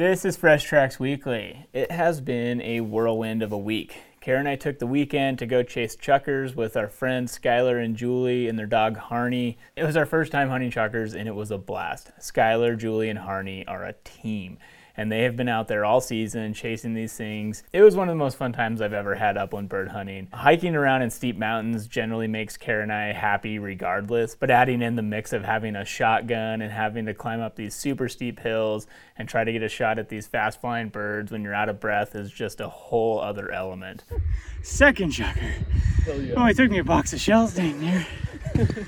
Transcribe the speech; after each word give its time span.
This 0.00 0.24
is 0.24 0.34
Fresh 0.34 0.64
Tracks 0.64 0.98
Weekly. 0.98 1.66
It 1.74 1.90
has 1.90 2.22
been 2.22 2.62
a 2.62 2.80
whirlwind 2.80 3.42
of 3.42 3.52
a 3.52 3.58
week. 3.58 3.98
Kara 4.22 4.38
and 4.38 4.48
I 4.48 4.56
took 4.56 4.78
the 4.78 4.86
weekend 4.86 5.38
to 5.40 5.46
go 5.46 5.62
chase 5.62 5.94
chukars 5.94 6.54
with 6.54 6.74
our 6.74 6.88
friends 6.88 7.38
Skylar 7.38 7.84
and 7.84 7.94
Julie 7.94 8.48
and 8.48 8.58
their 8.58 8.64
dog 8.64 8.96
Harney. 8.96 9.58
It 9.76 9.84
was 9.84 9.98
our 9.98 10.06
first 10.06 10.32
time 10.32 10.48
hunting 10.48 10.70
chukars 10.70 11.14
and 11.14 11.28
it 11.28 11.34
was 11.34 11.50
a 11.50 11.58
blast. 11.58 12.12
Skylar, 12.18 12.78
Julie, 12.78 13.10
and 13.10 13.18
Harney 13.18 13.66
are 13.66 13.84
a 13.84 13.92
team 14.02 14.56
and 15.00 15.10
they 15.10 15.22
have 15.22 15.34
been 15.34 15.48
out 15.48 15.66
there 15.66 15.82
all 15.82 15.98
season 16.02 16.52
chasing 16.52 16.92
these 16.92 17.14
things. 17.14 17.62
It 17.72 17.80
was 17.80 17.96
one 17.96 18.10
of 18.10 18.12
the 18.12 18.18
most 18.18 18.36
fun 18.36 18.52
times 18.52 18.82
I've 18.82 18.92
ever 18.92 19.14
had 19.14 19.38
upland 19.38 19.70
bird 19.70 19.88
hunting. 19.88 20.28
Hiking 20.30 20.76
around 20.76 21.00
in 21.00 21.08
steep 21.08 21.38
mountains 21.38 21.86
generally 21.86 22.26
makes 22.26 22.58
Kara 22.58 22.82
and 22.82 22.92
I 22.92 23.14
happy 23.14 23.58
regardless, 23.58 24.34
but 24.34 24.50
adding 24.50 24.82
in 24.82 24.96
the 24.96 25.02
mix 25.02 25.32
of 25.32 25.42
having 25.42 25.74
a 25.74 25.86
shotgun 25.86 26.60
and 26.60 26.70
having 26.70 27.06
to 27.06 27.14
climb 27.14 27.40
up 27.40 27.56
these 27.56 27.74
super 27.74 28.10
steep 28.10 28.40
hills 28.40 28.86
and 29.16 29.26
try 29.26 29.42
to 29.42 29.50
get 29.50 29.62
a 29.62 29.70
shot 29.70 29.98
at 29.98 30.10
these 30.10 30.26
fast 30.26 30.60
flying 30.60 30.90
birds 30.90 31.32
when 31.32 31.42
you're 31.42 31.54
out 31.54 31.70
of 31.70 31.80
breath 31.80 32.14
is 32.14 32.30
just 32.30 32.60
a 32.60 32.68
whole 32.68 33.20
other 33.20 33.50
element. 33.50 34.04
Second 34.62 35.12
chukar. 35.12 35.64
Oh, 36.08 36.12
yeah. 36.12 36.34
Only 36.34 36.52
took 36.52 36.70
me 36.70 36.76
a 36.76 36.84
box 36.84 37.14
of 37.14 37.20
shells 37.22 37.54
dang 37.54 37.80
near. 37.80 38.06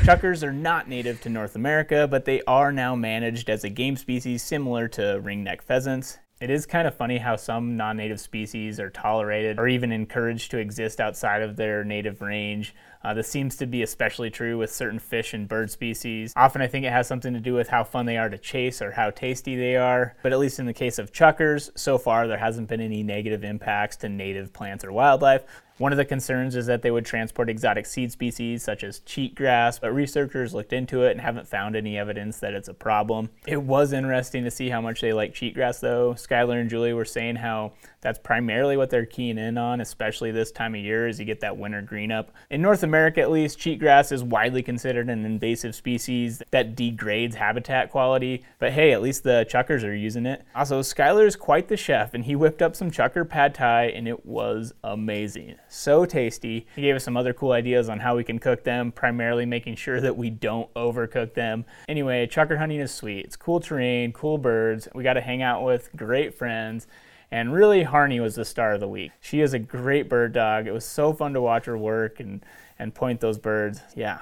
Chukars 0.00 0.42
are 0.42 0.52
not 0.52 0.88
native 0.88 1.20
to 1.20 1.28
North 1.28 1.54
America, 1.54 2.08
but 2.10 2.24
they 2.24 2.42
are 2.46 2.72
now 2.72 2.96
managed 2.96 3.48
as 3.48 3.64
a 3.64 3.68
game 3.68 3.96
species 3.96 4.42
similar 4.42 4.88
to 4.88 5.20
ringneck 5.22 5.62
pheasants. 5.62 6.18
It 6.42 6.50
is 6.50 6.66
kind 6.66 6.88
of 6.88 6.96
funny 6.96 7.18
how 7.18 7.36
some 7.36 7.76
non 7.76 7.96
native 7.96 8.18
species 8.18 8.80
are 8.80 8.90
tolerated 8.90 9.60
or 9.60 9.68
even 9.68 9.92
encouraged 9.92 10.50
to 10.50 10.58
exist 10.58 11.00
outside 11.00 11.40
of 11.40 11.54
their 11.54 11.84
native 11.84 12.20
range. 12.20 12.74
Uh, 13.04 13.14
this 13.14 13.28
seems 13.28 13.56
to 13.58 13.66
be 13.66 13.82
especially 13.82 14.28
true 14.28 14.58
with 14.58 14.72
certain 14.72 14.98
fish 14.98 15.34
and 15.34 15.46
bird 15.46 15.70
species. 15.70 16.32
Often 16.34 16.62
I 16.62 16.66
think 16.66 16.84
it 16.84 16.90
has 16.90 17.06
something 17.06 17.32
to 17.32 17.38
do 17.38 17.54
with 17.54 17.68
how 17.68 17.84
fun 17.84 18.06
they 18.06 18.16
are 18.16 18.28
to 18.28 18.38
chase 18.38 18.82
or 18.82 18.90
how 18.90 19.10
tasty 19.10 19.54
they 19.54 19.76
are. 19.76 20.16
But 20.24 20.32
at 20.32 20.40
least 20.40 20.58
in 20.58 20.66
the 20.66 20.74
case 20.74 20.98
of 20.98 21.12
chukars, 21.12 21.70
so 21.76 21.96
far 21.96 22.26
there 22.26 22.38
hasn't 22.38 22.68
been 22.68 22.80
any 22.80 23.04
negative 23.04 23.44
impacts 23.44 23.94
to 23.98 24.08
native 24.08 24.52
plants 24.52 24.84
or 24.84 24.90
wildlife. 24.90 25.44
One 25.78 25.92
of 25.92 25.98
the 25.98 26.04
concerns 26.04 26.54
is 26.54 26.66
that 26.66 26.82
they 26.82 26.90
would 26.90 27.04
transport 27.06 27.48
exotic 27.48 27.86
seed 27.86 28.12
species 28.12 28.62
such 28.62 28.84
as 28.84 29.00
cheatgrass, 29.00 29.80
but 29.80 29.92
researchers 29.92 30.54
looked 30.54 30.72
into 30.72 31.02
it 31.02 31.12
and 31.12 31.20
haven't 31.20 31.48
found 31.48 31.74
any 31.74 31.98
evidence 31.98 32.38
that 32.40 32.54
it's 32.54 32.68
a 32.68 32.74
problem. 32.74 33.30
It 33.46 33.62
was 33.62 33.92
interesting 33.92 34.44
to 34.44 34.50
see 34.50 34.68
how 34.68 34.80
much 34.80 35.00
they 35.00 35.12
like 35.12 35.34
cheatgrass 35.34 35.80
though. 35.80 36.14
Skylar 36.14 36.60
and 36.60 36.70
Julie 36.70 36.92
were 36.92 37.04
saying 37.04 37.36
how 37.36 37.72
that's 38.02 38.18
primarily 38.18 38.76
what 38.76 38.90
they're 38.90 39.06
keying 39.06 39.38
in 39.38 39.56
on, 39.56 39.80
especially 39.80 40.32
this 40.32 40.50
time 40.50 40.74
of 40.74 40.80
year 40.80 41.06
as 41.06 41.20
you 41.20 41.24
get 41.24 41.40
that 41.40 41.56
winter 41.56 41.80
green 41.80 42.10
up. 42.10 42.32
In 42.50 42.60
North 42.60 42.82
America, 42.82 43.20
at 43.20 43.30
least, 43.30 43.60
cheatgrass 43.60 44.10
is 44.10 44.24
widely 44.24 44.62
considered 44.62 45.08
an 45.08 45.24
invasive 45.24 45.74
species 45.74 46.42
that 46.50 46.74
degrades 46.74 47.36
habitat 47.36 47.92
quality. 47.92 48.42
But 48.58 48.72
hey, 48.72 48.92
at 48.92 49.02
least 49.02 49.22
the 49.22 49.46
chukars 49.48 49.84
are 49.84 49.94
using 49.94 50.26
it. 50.26 50.44
Also, 50.54 50.80
Skylar 50.80 51.26
is 51.26 51.36
quite 51.36 51.68
the 51.68 51.76
chef, 51.76 52.12
and 52.12 52.24
he 52.24 52.34
whipped 52.34 52.60
up 52.60 52.74
some 52.74 52.90
chukar 52.90 53.28
pad 53.28 53.54
thai, 53.54 53.84
and 53.84 54.08
it 54.08 54.26
was 54.26 54.74
amazing. 54.82 55.54
So 55.72 56.04
tasty. 56.04 56.66
He 56.76 56.82
gave 56.82 56.96
us 56.96 57.04
some 57.04 57.16
other 57.16 57.32
cool 57.32 57.52
ideas 57.52 57.88
on 57.88 58.00
how 58.00 58.14
we 58.14 58.24
can 58.24 58.38
cook 58.38 58.62
them, 58.62 58.92
primarily 58.92 59.46
making 59.46 59.76
sure 59.76 60.02
that 60.02 60.18
we 60.18 60.28
don't 60.28 60.72
overcook 60.74 61.32
them. 61.32 61.64
Anyway, 61.88 62.26
chukar 62.26 62.58
hunting 62.58 62.78
is 62.78 62.92
sweet. 62.92 63.24
It's 63.24 63.36
cool 63.36 63.58
terrain, 63.58 64.12
cool 64.12 64.36
birds. 64.36 64.86
We 64.94 65.02
got 65.02 65.14
to 65.14 65.22
hang 65.22 65.40
out 65.40 65.64
with 65.64 65.88
great 65.96 66.34
friends. 66.34 66.86
And 67.30 67.54
really, 67.54 67.84
Harney 67.84 68.20
was 68.20 68.34
the 68.34 68.44
star 68.44 68.74
of 68.74 68.80
the 68.80 68.88
week. 68.88 69.12
She 69.22 69.40
is 69.40 69.54
a 69.54 69.58
great 69.58 70.10
bird 70.10 70.34
dog. 70.34 70.66
It 70.66 70.72
was 70.72 70.84
so 70.84 71.14
fun 71.14 71.32
to 71.32 71.40
watch 71.40 71.64
her 71.64 71.78
work 71.78 72.20
and, 72.20 72.44
and 72.78 72.94
point 72.94 73.20
those 73.20 73.38
birds. 73.38 73.80
Yeah. 73.96 74.18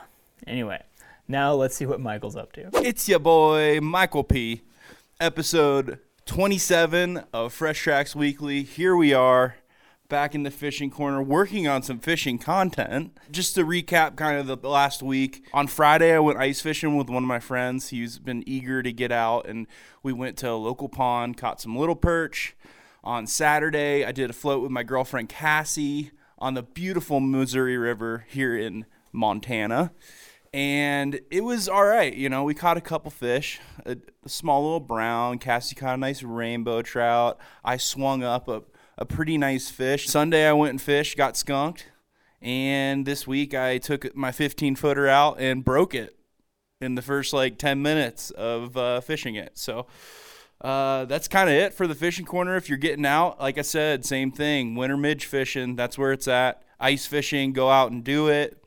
Anyway, 0.46 0.80
now 1.26 1.52
let's 1.54 1.74
see 1.74 1.84
what 1.84 1.98
Michael's 1.98 2.36
up 2.36 2.52
to. 2.52 2.70
It's 2.74 3.08
your 3.08 3.18
boy, 3.18 3.80
Michael 3.80 4.22
P. 4.22 4.62
Episode 5.18 5.98
27 6.26 7.24
of 7.34 7.52
Fresh 7.52 7.80
Tracks 7.80 8.14
Weekly. 8.14 8.62
Here 8.62 8.94
we 8.94 9.12
are 9.12 9.56
back 10.10 10.34
in 10.34 10.42
the 10.42 10.50
fishing 10.50 10.90
corner 10.90 11.22
working 11.22 11.66
on 11.66 11.82
some 11.82 11.98
fishing 11.98 12.38
content. 12.38 13.16
Just 13.30 13.54
to 13.54 13.64
recap 13.64 14.16
kind 14.16 14.38
of 14.38 14.46
the 14.46 14.68
last 14.68 15.02
week, 15.02 15.42
on 15.54 15.66
Friday 15.66 16.14
I 16.14 16.18
went 16.18 16.38
ice 16.38 16.60
fishing 16.60 16.96
with 16.96 17.08
one 17.08 17.22
of 17.22 17.28
my 17.28 17.40
friends. 17.40 17.88
He's 17.88 18.18
been 18.18 18.44
eager 18.46 18.82
to 18.82 18.92
get 18.92 19.10
out 19.10 19.48
and 19.48 19.66
we 20.02 20.12
went 20.12 20.36
to 20.38 20.50
a 20.50 20.52
local 20.52 20.90
pond, 20.90 21.38
caught 21.38 21.62
some 21.62 21.74
little 21.74 21.96
perch, 21.96 22.54
on 23.02 23.26
Saturday, 23.26 24.04
I 24.04 24.12
did 24.12 24.30
a 24.30 24.34
float 24.34 24.62
with 24.62 24.70
my 24.70 24.82
girlfriend 24.82 25.28
Cassie 25.28 26.10
on 26.38 26.54
the 26.54 26.62
beautiful 26.62 27.20
Missouri 27.20 27.78
River 27.78 28.26
here 28.28 28.56
in 28.56 28.84
Montana. 29.12 29.92
And 30.52 31.20
it 31.30 31.42
was 31.42 31.68
all 31.68 31.86
right. 31.86 32.12
You 32.12 32.28
know, 32.28 32.42
we 32.42 32.54
caught 32.54 32.76
a 32.76 32.80
couple 32.80 33.10
fish, 33.10 33.60
a, 33.86 33.96
small 34.26 34.62
little 34.62 34.80
brown. 34.80 35.38
Cassie 35.38 35.74
caught 35.74 35.94
a 35.94 35.96
nice 35.96 36.22
rainbow 36.22 36.82
trout. 36.82 37.38
I 37.64 37.76
swung 37.76 38.22
up 38.22 38.48
a, 38.48 38.62
a 39.00 39.06
pretty 39.06 39.38
nice 39.38 39.70
fish. 39.70 40.08
Sunday, 40.08 40.46
I 40.46 40.52
went 40.52 40.70
and 40.70 40.80
fished, 40.80 41.16
got 41.16 41.36
skunked. 41.36 41.86
And 42.42 43.06
this 43.06 43.26
week, 43.26 43.54
I 43.54 43.78
took 43.78 44.14
my 44.14 44.30
15 44.30 44.76
footer 44.76 45.08
out 45.08 45.40
and 45.40 45.64
broke 45.64 45.94
it 45.94 46.16
in 46.80 46.94
the 46.94 47.02
first 47.02 47.32
like 47.32 47.58
10 47.58 47.82
minutes 47.82 48.30
of 48.30 48.76
uh, 48.76 49.00
fishing 49.00 49.34
it. 49.34 49.58
So, 49.58 49.86
uh, 50.60 51.06
that's 51.06 51.28
kind 51.28 51.48
of 51.48 51.54
it 51.54 51.72
for 51.72 51.86
the 51.86 51.94
fishing 51.94 52.26
corner. 52.26 52.56
If 52.56 52.68
you're 52.68 52.78
getting 52.78 53.06
out, 53.06 53.40
like 53.40 53.56
I 53.56 53.62
said, 53.62 54.04
same 54.04 54.30
thing. 54.30 54.74
Winter 54.74 54.96
midge 54.96 55.24
fishing, 55.24 55.76
that's 55.76 55.96
where 55.96 56.12
it's 56.12 56.28
at. 56.28 56.62
Ice 56.78 57.06
fishing, 57.06 57.52
go 57.52 57.70
out 57.70 57.90
and 57.90 58.04
do 58.04 58.28
it. 58.28 58.62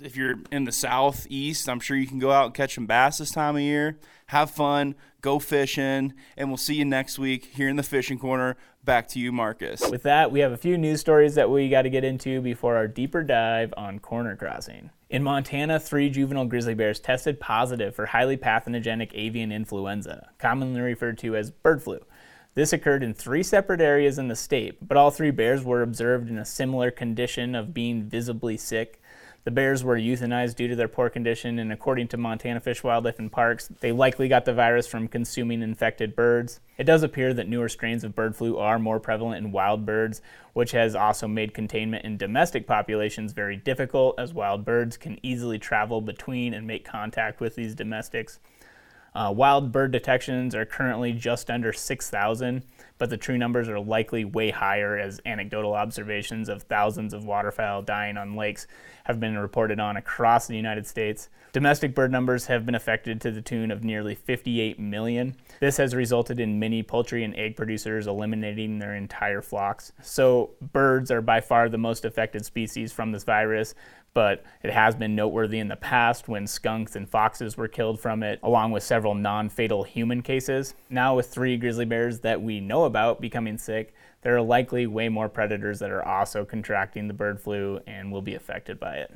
If 0.00 0.16
you're 0.16 0.36
in 0.52 0.64
the 0.64 0.72
southeast, 0.72 1.68
I'm 1.68 1.80
sure 1.80 1.96
you 1.96 2.06
can 2.06 2.20
go 2.20 2.30
out 2.30 2.46
and 2.46 2.54
catch 2.54 2.76
some 2.76 2.86
bass 2.86 3.18
this 3.18 3.32
time 3.32 3.56
of 3.56 3.62
year. 3.62 3.98
Have 4.26 4.50
fun, 4.52 4.94
go 5.20 5.38
fishing, 5.38 6.14
and 6.36 6.48
we'll 6.48 6.56
see 6.56 6.76
you 6.76 6.84
next 6.84 7.18
week 7.18 7.46
here 7.46 7.68
in 7.68 7.76
the 7.76 7.82
fishing 7.82 8.18
corner. 8.18 8.56
Back 8.84 9.08
to 9.08 9.18
you, 9.18 9.32
Marcus. 9.32 9.88
With 9.90 10.02
that, 10.02 10.30
we 10.30 10.40
have 10.40 10.52
a 10.52 10.58
few 10.58 10.76
news 10.76 11.00
stories 11.00 11.36
that 11.36 11.48
we 11.48 11.70
got 11.70 11.82
to 11.82 11.90
get 11.90 12.04
into 12.04 12.42
before 12.42 12.76
our 12.76 12.86
deeper 12.86 13.22
dive 13.22 13.72
on 13.78 13.98
corner 13.98 14.36
crossing. 14.36 14.90
In 15.08 15.22
Montana, 15.22 15.80
three 15.80 16.10
juvenile 16.10 16.44
grizzly 16.44 16.74
bears 16.74 17.00
tested 17.00 17.40
positive 17.40 17.94
for 17.94 18.04
highly 18.04 18.36
pathogenic 18.36 19.12
avian 19.14 19.52
influenza, 19.52 20.28
commonly 20.38 20.82
referred 20.82 21.16
to 21.18 21.34
as 21.34 21.50
bird 21.50 21.82
flu. 21.82 22.04
This 22.52 22.74
occurred 22.74 23.02
in 23.02 23.14
three 23.14 23.42
separate 23.42 23.80
areas 23.80 24.18
in 24.18 24.28
the 24.28 24.36
state, 24.36 24.86
but 24.86 24.98
all 24.98 25.10
three 25.10 25.30
bears 25.30 25.64
were 25.64 25.80
observed 25.80 26.28
in 26.28 26.36
a 26.36 26.44
similar 26.44 26.90
condition 26.90 27.54
of 27.54 27.72
being 27.72 28.02
visibly 28.02 28.58
sick 28.58 29.00
the 29.44 29.50
bears 29.50 29.84
were 29.84 29.98
euthanized 29.98 30.56
due 30.56 30.68
to 30.68 30.76
their 30.76 30.88
poor 30.88 31.10
condition, 31.10 31.58
and 31.58 31.70
according 31.70 32.08
to 32.08 32.16
Montana 32.16 32.60
Fish, 32.60 32.82
Wildlife, 32.82 33.18
and 33.18 33.30
Parks, 33.30 33.68
they 33.80 33.92
likely 33.92 34.26
got 34.26 34.46
the 34.46 34.54
virus 34.54 34.86
from 34.86 35.06
consuming 35.06 35.62
infected 35.62 36.16
birds. 36.16 36.60
It 36.78 36.84
does 36.84 37.02
appear 37.02 37.34
that 37.34 37.48
newer 37.48 37.68
strains 37.68 38.04
of 38.04 38.14
bird 38.14 38.34
flu 38.34 38.56
are 38.56 38.78
more 38.78 38.98
prevalent 38.98 39.44
in 39.44 39.52
wild 39.52 39.84
birds, 39.84 40.22
which 40.54 40.72
has 40.72 40.94
also 40.94 41.28
made 41.28 41.52
containment 41.52 42.04
in 42.06 42.16
domestic 42.16 42.66
populations 42.66 43.34
very 43.34 43.56
difficult, 43.56 44.18
as 44.18 44.32
wild 44.32 44.64
birds 44.64 44.96
can 44.96 45.18
easily 45.22 45.58
travel 45.58 46.00
between 46.00 46.54
and 46.54 46.66
make 46.66 46.84
contact 46.84 47.40
with 47.40 47.54
these 47.54 47.74
domestics. 47.74 48.38
Uh, 49.14 49.32
wild 49.34 49.70
bird 49.70 49.92
detections 49.92 50.56
are 50.56 50.64
currently 50.64 51.12
just 51.12 51.48
under 51.48 51.72
6,000, 51.72 52.64
but 52.98 53.10
the 53.10 53.16
true 53.16 53.38
numbers 53.38 53.68
are 53.68 53.78
likely 53.78 54.24
way 54.24 54.50
higher 54.50 54.98
as 54.98 55.20
anecdotal 55.24 55.74
observations 55.74 56.48
of 56.48 56.64
thousands 56.64 57.14
of 57.14 57.24
waterfowl 57.24 57.82
dying 57.82 58.16
on 58.16 58.34
lakes 58.34 58.66
have 59.04 59.20
been 59.20 59.38
reported 59.38 59.78
on 59.78 59.96
across 59.96 60.48
the 60.48 60.56
United 60.56 60.86
States. 60.86 61.28
Domestic 61.52 61.94
bird 61.94 62.10
numbers 62.10 62.46
have 62.46 62.66
been 62.66 62.74
affected 62.74 63.20
to 63.20 63.30
the 63.30 63.40
tune 63.40 63.70
of 63.70 63.84
nearly 63.84 64.16
58 64.16 64.80
million. 64.80 65.36
This 65.60 65.76
has 65.76 65.94
resulted 65.94 66.40
in 66.40 66.58
many 66.58 66.82
poultry 66.82 67.22
and 67.22 67.36
egg 67.36 67.54
producers 67.54 68.08
eliminating 68.08 68.80
their 68.80 68.96
entire 68.96 69.40
flocks. 69.40 69.92
So, 70.02 70.50
birds 70.72 71.12
are 71.12 71.22
by 71.22 71.40
far 71.40 71.68
the 71.68 71.78
most 71.78 72.04
affected 72.04 72.44
species 72.44 72.92
from 72.92 73.12
this 73.12 73.22
virus, 73.22 73.76
but 74.14 74.44
it 74.62 74.70
has 74.70 74.94
been 74.94 75.16
noteworthy 75.16 75.58
in 75.58 75.68
the 75.68 75.76
past 75.76 76.28
when 76.28 76.46
skunks 76.46 76.94
and 76.94 77.08
foxes 77.08 77.56
were 77.56 77.68
killed 77.68 78.00
from 78.00 78.22
it, 78.22 78.38
along 78.42 78.70
with 78.70 78.82
several 78.84 79.14
non 79.14 79.48
fatal 79.48 79.82
human 79.82 80.22
cases. 80.22 80.74
Now, 80.88 81.16
with 81.16 81.26
three 81.26 81.56
grizzly 81.56 81.84
bears 81.84 82.20
that 82.20 82.40
we 82.40 82.60
know 82.60 82.84
about 82.84 83.20
becoming 83.20 83.58
sick, 83.58 83.92
there 84.24 84.34
are 84.36 84.42
likely 84.42 84.86
way 84.86 85.08
more 85.08 85.28
predators 85.28 85.78
that 85.78 85.90
are 85.90 86.04
also 86.04 86.44
contracting 86.44 87.06
the 87.06 87.14
bird 87.14 87.38
flu 87.38 87.78
and 87.86 88.10
will 88.10 88.22
be 88.22 88.34
affected 88.34 88.80
by 88.80 88.96
it. 88.96 89.14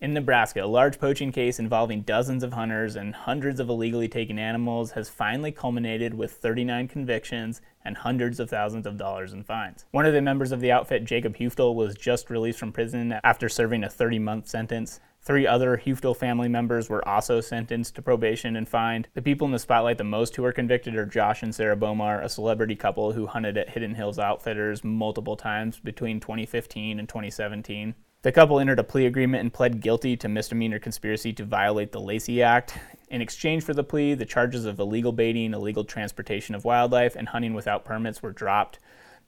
In 0.00 0.14
Nebraska, 0.14 0.62
a 0.62 0.66
large 0.66 0.98
poaching 0.98 1.32
case 1.32 1.58
involving 1.58 2.02
dozens 2.02 2.42
of 2.42 2.52
hunters 2.52 2.96
and 2.96 3.14
hundreds 3.14 3.58
of 3.58 3.68
illegally 3.68 4.08
taken 4.08 4.38
animals 4.38 4.92
has 4.92 5.08
finally 5.08 5.50
culminated 5.50 6.14
with 6.14 6.32
39 6.32 6.88
convictions 6.88 7.60
and 7.84 7.96
hundreds 7.96 8.38
of 8.38 8.50
thousands 8.50 8.86
of 8.86 8.96
dollars 8.96 9.32
in 9.32 9.42
fines. 9.42 9.84
One 9.90 10.06
of 10.06 10.12
the 10.12 10.22
members 10.22 10.52
of 10.52 10.60
the 10.60 10.72
outfit, 10.72 11.04
Jacob 11.04 11.36
Hueftle, 11.36 11.74
was 11.74 11.94
just 11.94 12.30
released 12.30 12.58
from 12.58 12.72
prison 12.72 13.14
after 13.24 13.48
serving 13.48 13.84
a 13.84 13.90
30 13.90 14.18
month 14.18 14.48
sentence. 14.48 15.00
Three 15.22 15.46
other 15.46 15.76
Hueftle 15.76 16.16
family 16.16 16.48
members 16.48 16.88
were 16.88 17.06
also 17.06 17.42
sentenced 17.42 17.94
to 17.94 18.02
probation 18.02 18.56
and 18.56 18.66
fined. 18.66 19.08
The 19.12 19.20
people 19.20 19.46
in 19.46 19.52
the 19.52 19.58
spotlight 19.58 19.98
the 19.98 20.04
most 20.04 20.34
who 20.34 20.42
were 20.42 20.52
convicted 20.52 20.96
are 20.96 21.04
Josh 21.04 21.42
and 21.42 21.54
Sarah 21.54 21.76
Bowmar, 21.76 22.22
a 22.22 22.28
celebrity 22.28 22.74
couple 22.74 23.12
who 23.12 23.26
hunted 23.26 23.58
at 23.58 23.68
Hidden 23.68 23.96
Hills 23.96 24.18
Outfitters 24.18 24.82
multiple 24.82 25.36
times 25.36 25.78
between 25.78 26.20
2015 26.20 26.98
and 26.98 27.06
2017. 27.06 27.94
The 28.22 28.32
couple 28.32 28.60
entered 28.60 28.78
a 28.78 28.84
plea 28.84 29.04
agreement 29.04 29.42
and 29.42 29.52
pled 29.52 29.82
guilty 29.82 30.16
to 30.16 30.28
misdemeanor 30.28 30.78
conspiracy 30.78 31.34
to 31.34 31.44
violate 31.44 31.92
the 31.92 32.00
Lacey 32.00 32.42
Act. 32.42 32.78
In 33.10 33.20
exchange 33.20 33.62
for 33.62 33.74
the 33.74 33.84
plea, 33.84 34.14
the 34.14 34.24
charges 34.24 34.64
of 34.64 34.78
illegal 34.78 35.12
baiting, 35.12 35.52
illegal 35.52 35.84
transportation 35.84 36.54
of 36.54 36.64
wildlife, 36.64 37.14
and 37.14 37.28
hunting 37.28 37.52
without 37.52 37.84
permits 37.84 38.22
were 38.22 38.32
dropped. 38.32 38.78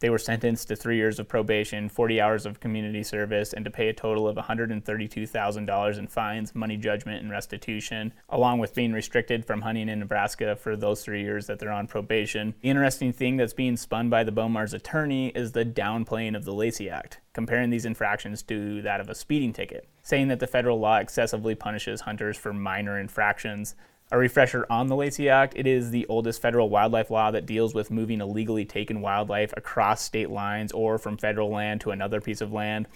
They 0.02 0.10
were 0.10 0.18
sentenced 0.18 0.66
to 0.66 0.74
three 0.74 0.96
years 0.96 1.20
of 1.20 1.28
probation, 1.28 1.88
40 1.88 2.20
hours 2.20 2.44
of 2.44 2.58
community 2.58 3.04
service, 3.04 3.52
and 3.52 3.64
to 3.64 3.70
pay 3.70 3.88
a 3.88 3.92
total 3.92 4.26
of 4.26 4.36
$132,000 4.36 5.98
in 5.98 6.06
fines, 6.08 6.54
money 6.56 6.76
judgment, 6.76 7.22
and 7.22 7.30
restitution, 7.30 8.12
along 8.28 8.58
with 8.58 8.74
being 8.74 8.92
restricted 8.92 9.44
from 9.44 9.60
hunting 9.60 9.88
in 9.88 10.00
Nebraska 10.00 10.56
for 10.56 10.74
those 10.74 11.04
three 11.04 11.22
years 11.22 11.46
that 11.46 11.60
they're 11.60 11.70
on 11.70 11.86
probation. 11.86 12.52
The 12.62 12.70
interesting 12.70 13.12
thing 13.12 13.36
that's 13.36 13.52
being 13.52 13.76
spun 13.76 14.10
by 14.10 14.24
the 14.24 14.32
Bowmars 14.32 14.74
attorney 14.74 15.28
is 15.36 15.52
the 15.52 15.64
downplaying 15.64 16.34
of 16.34 16.44
the 16.44 16.52
Lacey 16.52 16.90
Act, 16.90 17.20
comparing 17.32 17.70
these 17.70 17.84
infractions 17.84 18.42
to 18.42 18.82
that 18.82 19.00
of 19.00 19.08
a 19.08 19.14
speeding 19.14 19.52
ticket, 19.52 19.86
saying 20.02 20.26
that 20.26 20.40
the 20.40 20.48
federal 20.48 20.80
law 20.80 20.96
excessively 20.96 21.54
punishes 21.54 22.00
hunters 22.00 22.36
for 22.36 22.52
minor 22.52 22.98
infractions 22.98 23.76
a 24.12 24.18
refresher 24.18 24.66
on 24.68 24.88
the 24.88 24.94
Lacey 24.94 25.30
Act 25.30 25.54
it 25.56 25.66
is 25.66 25.90
the 25.90 26.06
oldest 26.06 26.42
federal 26.42 26.68
wildlife 26.68 27.10
law 27.10 27.30
that 27.30 27.46
deals 27.46 27.74
with 27.74 27.90
moving 27.90 28.20
illegally 28.20 28.66
taken 28.66 29.00
wildlife 29.00 29.54
across 29.56 30.02
state 30.02 30.28
lines 30.28 30.70
or 30.70 30.98
from 30.98 31.16
federal 31.16 31.48
land 31.48 31.80
to 31.80 31.90
another 31.90 32.20
piece 32.20 32.42
of 32.42 32.52
land. 32.52 32.86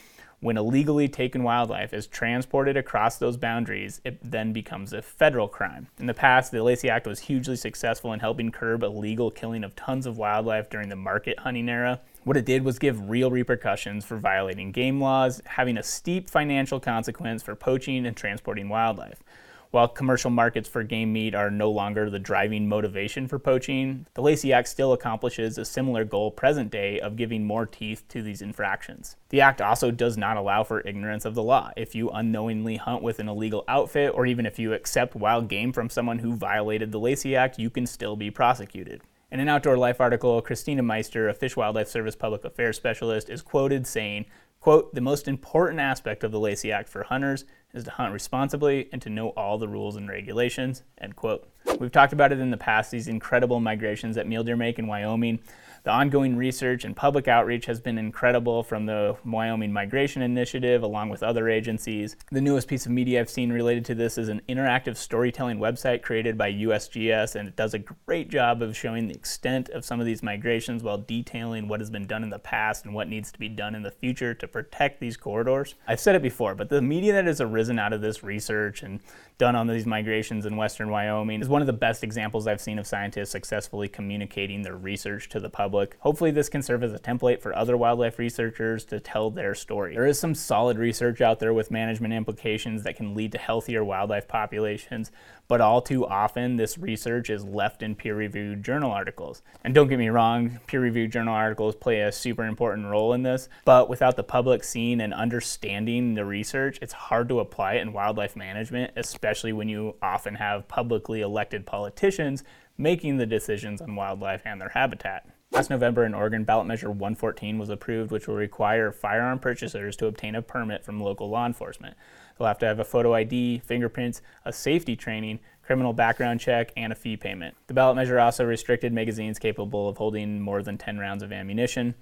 When 0.41 0.59
illegally 0.59 1.09
taken 1.09 1.43
wildlife 1.43 1.95
is 1.95 2.07
transported 2.07 2.77
across 2.77 3.17
those 3.17 3.39
boundaries, 3.39 4.03
it 4.05 4.19
then 4.23 4.53
becomes 4.53 4.93
a 4.93 5.01
federal 5.01 5.49
crime. 5.49 5.87
In 5.99 6.05
the 6.05 6.13
past, 6.13 6.53
the 6.53 6.63
Lacey 6.63 6.91
Act 6.91 7.07
was 7.07 7.21
hugely 7.21 7.57
successful 7.57 8.13
in 8.13 8.21
helping 8.21 8.53
curb 8.53 8.83
illegal 8.83 9.31
killing 9.31 9.65
of 9.65 9.75
tons 9.75 10.05
of 10.05 10.19
wildlife 10.19 10.69
during 10.69 10.91
the 10.91 10.97
market 10.97 11.39
hunting 11.39 11.71
era. 11.71 11.99
What 12.25 12.37
it 12.37 12.45
did 12.45 12.63
was 12.63 12.79
give 12.79 13.09
real 13.09 13.31
repercussions 13.31 14.05
for 14.05 14.19
violating 14.19 14.71
game 14.71 15.01
laws, 15.01 15.41
having 15.47 15.79
a 15.79 15.83
steep 15.83 16.29
financial 16.29 16.79
consequence 16.79 17.43
for 17.43 17.55
poaching 17.55 18.05
and 18.05 18.15
transporting 18.15 18.69
wildlife. 18.69 19.23
While 19.71 19.89
commercial 19.89 20.31
markets 20.31 20.69
for 20.69 20.83
game 20.83 21.13
meat 21.13 21.35
are 21.35 21.51
no 21.51 21.71
longer 21.71 22.09
the 22.09 22.19
driving 22.19 22.69
motivation 22.69 23.27
for 23.27 23.39
poaching, 23.39 24.07
the 24.15 24.23
Lacey 24.23 24.53
Act 24.53 24.69
still 24.69 24.93
accomplishes 24.93 25.59
a 25.59 25.65
similar 25.65 26.05
goal 26.05 26.31
present 26.31 26.71
day 26.71 27.01
of 27.01 27.17
giving 27.17 27.45
more 27.45 27.67
teeth 27.67 28.05
to 28.09 28.23
these 28.23 28.43
infractions. 28.43 29.17
The 29.31 29.41
Act 29.41 29.61
also 29.61 29.91
does 29.91 30.17
not 30.17 30.37
allow 30.37 30.63
for 30.63 30.81
ignorance 30.83 31.25
of 31.25 31.35
the 31.35 31.43
law. 31.43 31.73
If 31.77 31.95
you 31.95 32.11
unknowingly 32.11 32.77
hunt 32.77 33.03
with 33.03 33.19
an 33.19 33.29
illegal 33.29 33.65
outfit, 33.67 34.13
or 34.15 34.25
even 34.25 34.47
if 34.47 34.59
you 34.59 34.73
accept 34.73 35.17
wild 35.17 35.49
game 35.49 35.73
from 35.73 35.91
someone 35.91 36.21
who 36.21 36.37
violated 36.37 36.93
the 36.93 37.01
Lacey 37.01 37.35
Act, 37.35 37.59
you 37.59 37.69
can 37.69 37.87
still 37.87 38.17
be 38.17 38.31
prosecuted. 38.31 39.03
In 39.33 39.41
an 39.41 39.49
Outdoor 39.49 39.77
Life 39.77 40.01
article, 40.01 40.41
Christina 40.41 40.85
Meister, 40.85 41.29
a 41.29 41.35
Fish 41.35 41.57
Wildlife 41.57 41.89
Service 41.89 42.15
public 42.15 42.45
affairs 42.45 42.77
specialist, 42.77 43.29
is 43.29 43.43
quoted 43.43 43.85
saying, 43.85 44.27
quote, 44.67 44.93
the 44.97 45.01
most 45.01 45.29
important 45.29 45.79
aspect 45.79 46.25
of 46.25 46.33
the 46.33 46.41
Lacey 46.41 46.73
Act 46.73 46.89
for 46.89 47.05
hunters 47.05 47.45
is 47.73 47.85
to 47.85 47.91
hunt 47.93 48.13
responsibly 48.13 48.89
and 48.91 49.01
to 49.01 49.09
know 49.09 49.29
all 49.29 49.59
the 49.59 49.69
rules 49.69 49.95
and 49.95 50.09
regulations, 50.09 50.83
end 51.01 51.15
quote. 51.15 51.49
We've 51.79 51.93
talked 51.93 52.13
about 52.13 52.33
it 52.33 52.41
in 52.41 52.51
the 52.51 52.57
past, 52.57 52.91
these 52.91 53.07
incredible 53.07 53.61
migrations 53.61 54.17
that 54.17 54.27
mule 54.27 54.43
deer 54.43 54.57
make 54.57 54.81
in 54.81 54.89
Wyoming. 54.89 55.39
The 55.87 55.93
ongoing 55.93 56.37
research 56.37 56.85
and 56.85 56.97
public 56.97 57.29
outreach 57.29 57.67
has 57.67 57.79
been 57.79 57.97
incredible 57.97 58.65
from 58.65 58.87
the 58.87 59.17
Wyoming 59.25 59.73
Migration 59.73 60.21
Initiative, 60.21 60.83
along 60.83 61.11
with 61.11 61.23
other 61.23 61.49
agencies. 61.49 62.17
The 62.33 62.41
newest 62.41 62.67
piece 62.67 62.87
of 62.87 62.91
media 62.91 63.21
I've 63.21 63.31
seen 63.31 63.53
related 63.53 63.85
to 63.85 63.95
this 63.95 64.19
is 64.19 64.29
an 64.29 64.43
interactive 64.49 64.97
storytelling 64.97 65.59
website 65.59 66.03
created 66.03 66.37
by 66.37 66.53
USGS, 66.53 67.37
and 67.37 67.47
it 67.47 67.55
does 67.55 67.73
a 67.73 67.79
great 67.79 68.29
job 68.31 68.63
of 68.63 68.77
showing 68.77 69.07
the 69.07 69.15
extent 69.15 69.69
of 69.69 69.85
some 69.85 70.01
of 70.01 70.07
these 70.07 70.25
migrations 70.25 70.83
while 70.83 70.99
detailing 70.99 71.69
what 71.69 71.79
has 71.79 71.89
been 71.89 72.09
done 72.09 72.25
in 72.25 72.31
the 72.31 72.41
past 72.41 72.85
and 72.85 72.93
what 72.93 73.09
needs 73.09 73.31
to 73.31 73.39
be 73.39 73.49
done 73.49 73.77
in 73.77 73.85
the 73.85 73.93
future 73.93 74.35
to 74.35 74.49
protect 74.49 74.99
these 74.99 75.17
corridors. 75.17 75.77
I've 75.87 76.01
said 76.01 76.17
it 76.17 76.23
before, 76.23 76.57
but 76.57 76.69
the 76.69 76.83
media 76.83 77.13
that 77.13 77.27
has 77.27 77.41
arisen 77.41 77.79
out 77.79 77.93
of 77.93 78.01
this 78.01 78.25
research 78.25 78.83
and 78.83 78.99
done 79.39 79.55
on 79.55 79.67
these 79.67 79.87
migrations 79.87 80.47
in 80.47 80.57
western 80.57 80.91
Wyoming 80.91 81.43
is 81.43 81.49
one 81.49 81.61
of 81.61 81.67
the 81.67 81.73
best 81.73 82.03
examples 82.03 82.47
I've 82.47 82.61
seen 82.61 82.79
of 82.79 82.87
scientists 82.87 83.31
successfully 83.31 83.87
communicating 83.87 84.63
their 84.63 84.77
research 84.77 85.29
to 85.31 85.41
the 85.41 85.51
public. 85.51 85.97
Hopefully, 86.01 86.31
this 86.31 86.49
can 86.49 86.63
serve 86.63 86.83
as 86.83 86.93
a 86.93 86.99
template 86.99 87.43
for 87.43 87.55
other 87.55 87.77
wildlife 87.77 88.19
researchers 88.19 88.85
to 88.87 88.99
tell 88.99 89.31
their 89.31 89.55
story. 89.55 89.95
There 89.95 90.07
is 90.07 90.19
some 90.19 90.35
solid 90.35 90.79
research 90.79 91.21
out 91.21 91.39
there 91.39 91.53
with 91.53 91.71
management 91.71 92.15
implications 92.15 92.83
that 92.85 92.97
can 92.97 93.15
lead 93.15 93.33
to 93.33 93.39
healthier 93.39 93.85
wildlife 93.85 94.27
populations, 94.27 95.11
but 95.49 95.61
all 95.61 95.81
too 95.81 96.07
often 96.07 96.57
this 96.57 96.79
research 96.79 97.31
is 97.31 97.45
left 97.45 97.83
in 97.83 97.95
peer 97.95 98.15
reviewed 98.15 98.63
journal 98.63 98.91
articles. 98.91 99.43
And 99.65 99.75
don't 99.75 99.89
get 99.89 99.99
me 99.99 100.09
wrong, 100.09 100.59
peer 100.67 100.81
reviewed 100.81 101.13
journal 101.13 101.35
articles 101.35 101.75
play 101.75 102.01
a 102.01 102.13
super 102.13 102.45
important 102.45 102.87
role 102.87 103.13
in 103.13 103.23
this, 103.23 103.49
but 103.65 103.89
without 103.89 104.17
the 104.17 104.23
public 104.23 104.65
seeing 104.65 105.01
and 105.01 105.15
understanding 105.15 106.15
the 106.15 106.25
research, 106.25 106.79
it's 106.83 106.93
hard 106.93 107.29
to 107.29 107.41
apply 107.41 107.75
it 107.75 107.83
in 107.83 107.93
wildlife 107.93 108.37
management, 108.37 108.93
especially 108.97 109.53
when 109.53 109.69
you 109.69 109.95
often 110.03 110.35
have 110.35 110.69
publicly 110.69 111.21
elected 111.21 111.67
politicians 111.67 112.45
making 112.79 113.17
the 113.17 113.27
decisions 113.27 113.81
on 113.81 113.97
wildlife 113.97 114.43
and 114.45 114.61
their 114.61 114.69
habitat. 114.71 115.27
Last 115.57 115.71
November 115.71 116.05
in 116.05 116.13
Oregon, 116.13 116.45
ballot 116.45 116.67
measure 116.67 116.91
114 116.91 117.59
was 117.59 117.71
approved, 117.71 118.11
which 118.11 118.29
will 118.29 118.35
require 118.35 118.93
firearm 118.93 119.39
purchasers 119.39 119.97
to 119.97 120.07
obtain 120.07 120.35
a 120.35 120.43
permit 120.43 120.85
from 120.85 121.01
local 121.01 121.31
law 121.31 121.47
enforcement. 121.47 121.97
They'll 122.37 122.47
have 122.47 122.59
to 122.59 122.67
have 122.67 122.79
a 122.79 122.85
photo 122.85 123.15
ID, 123.15 123.61
fingerprints, 123.61 124.21
a 124.45 124.53
safety 124.53 124.97
training, 124.97 125.41
criminal 125.63 125.95
background 125.95 126.41
check, 126.41 126.73
and 126.77 126.93
a 126.93 126.95
fee 126.95 127.17
payment. 127.17 127.55
The 127.69 127.73
ballot 127.73 127.97
measure 127.97 128.21
also 128.21 128.45
restricted 128.45 128.93
magazines 128.93 129.39
capable 129.39 129.89
of 129.89 129.97
holding 129.97 130.43
more 130.43 130.63
than 130.63 130.77
10 130.77 130.99
rounds 130.99 131.23
of 131.23 131.33
ammunition. 131.33 131.95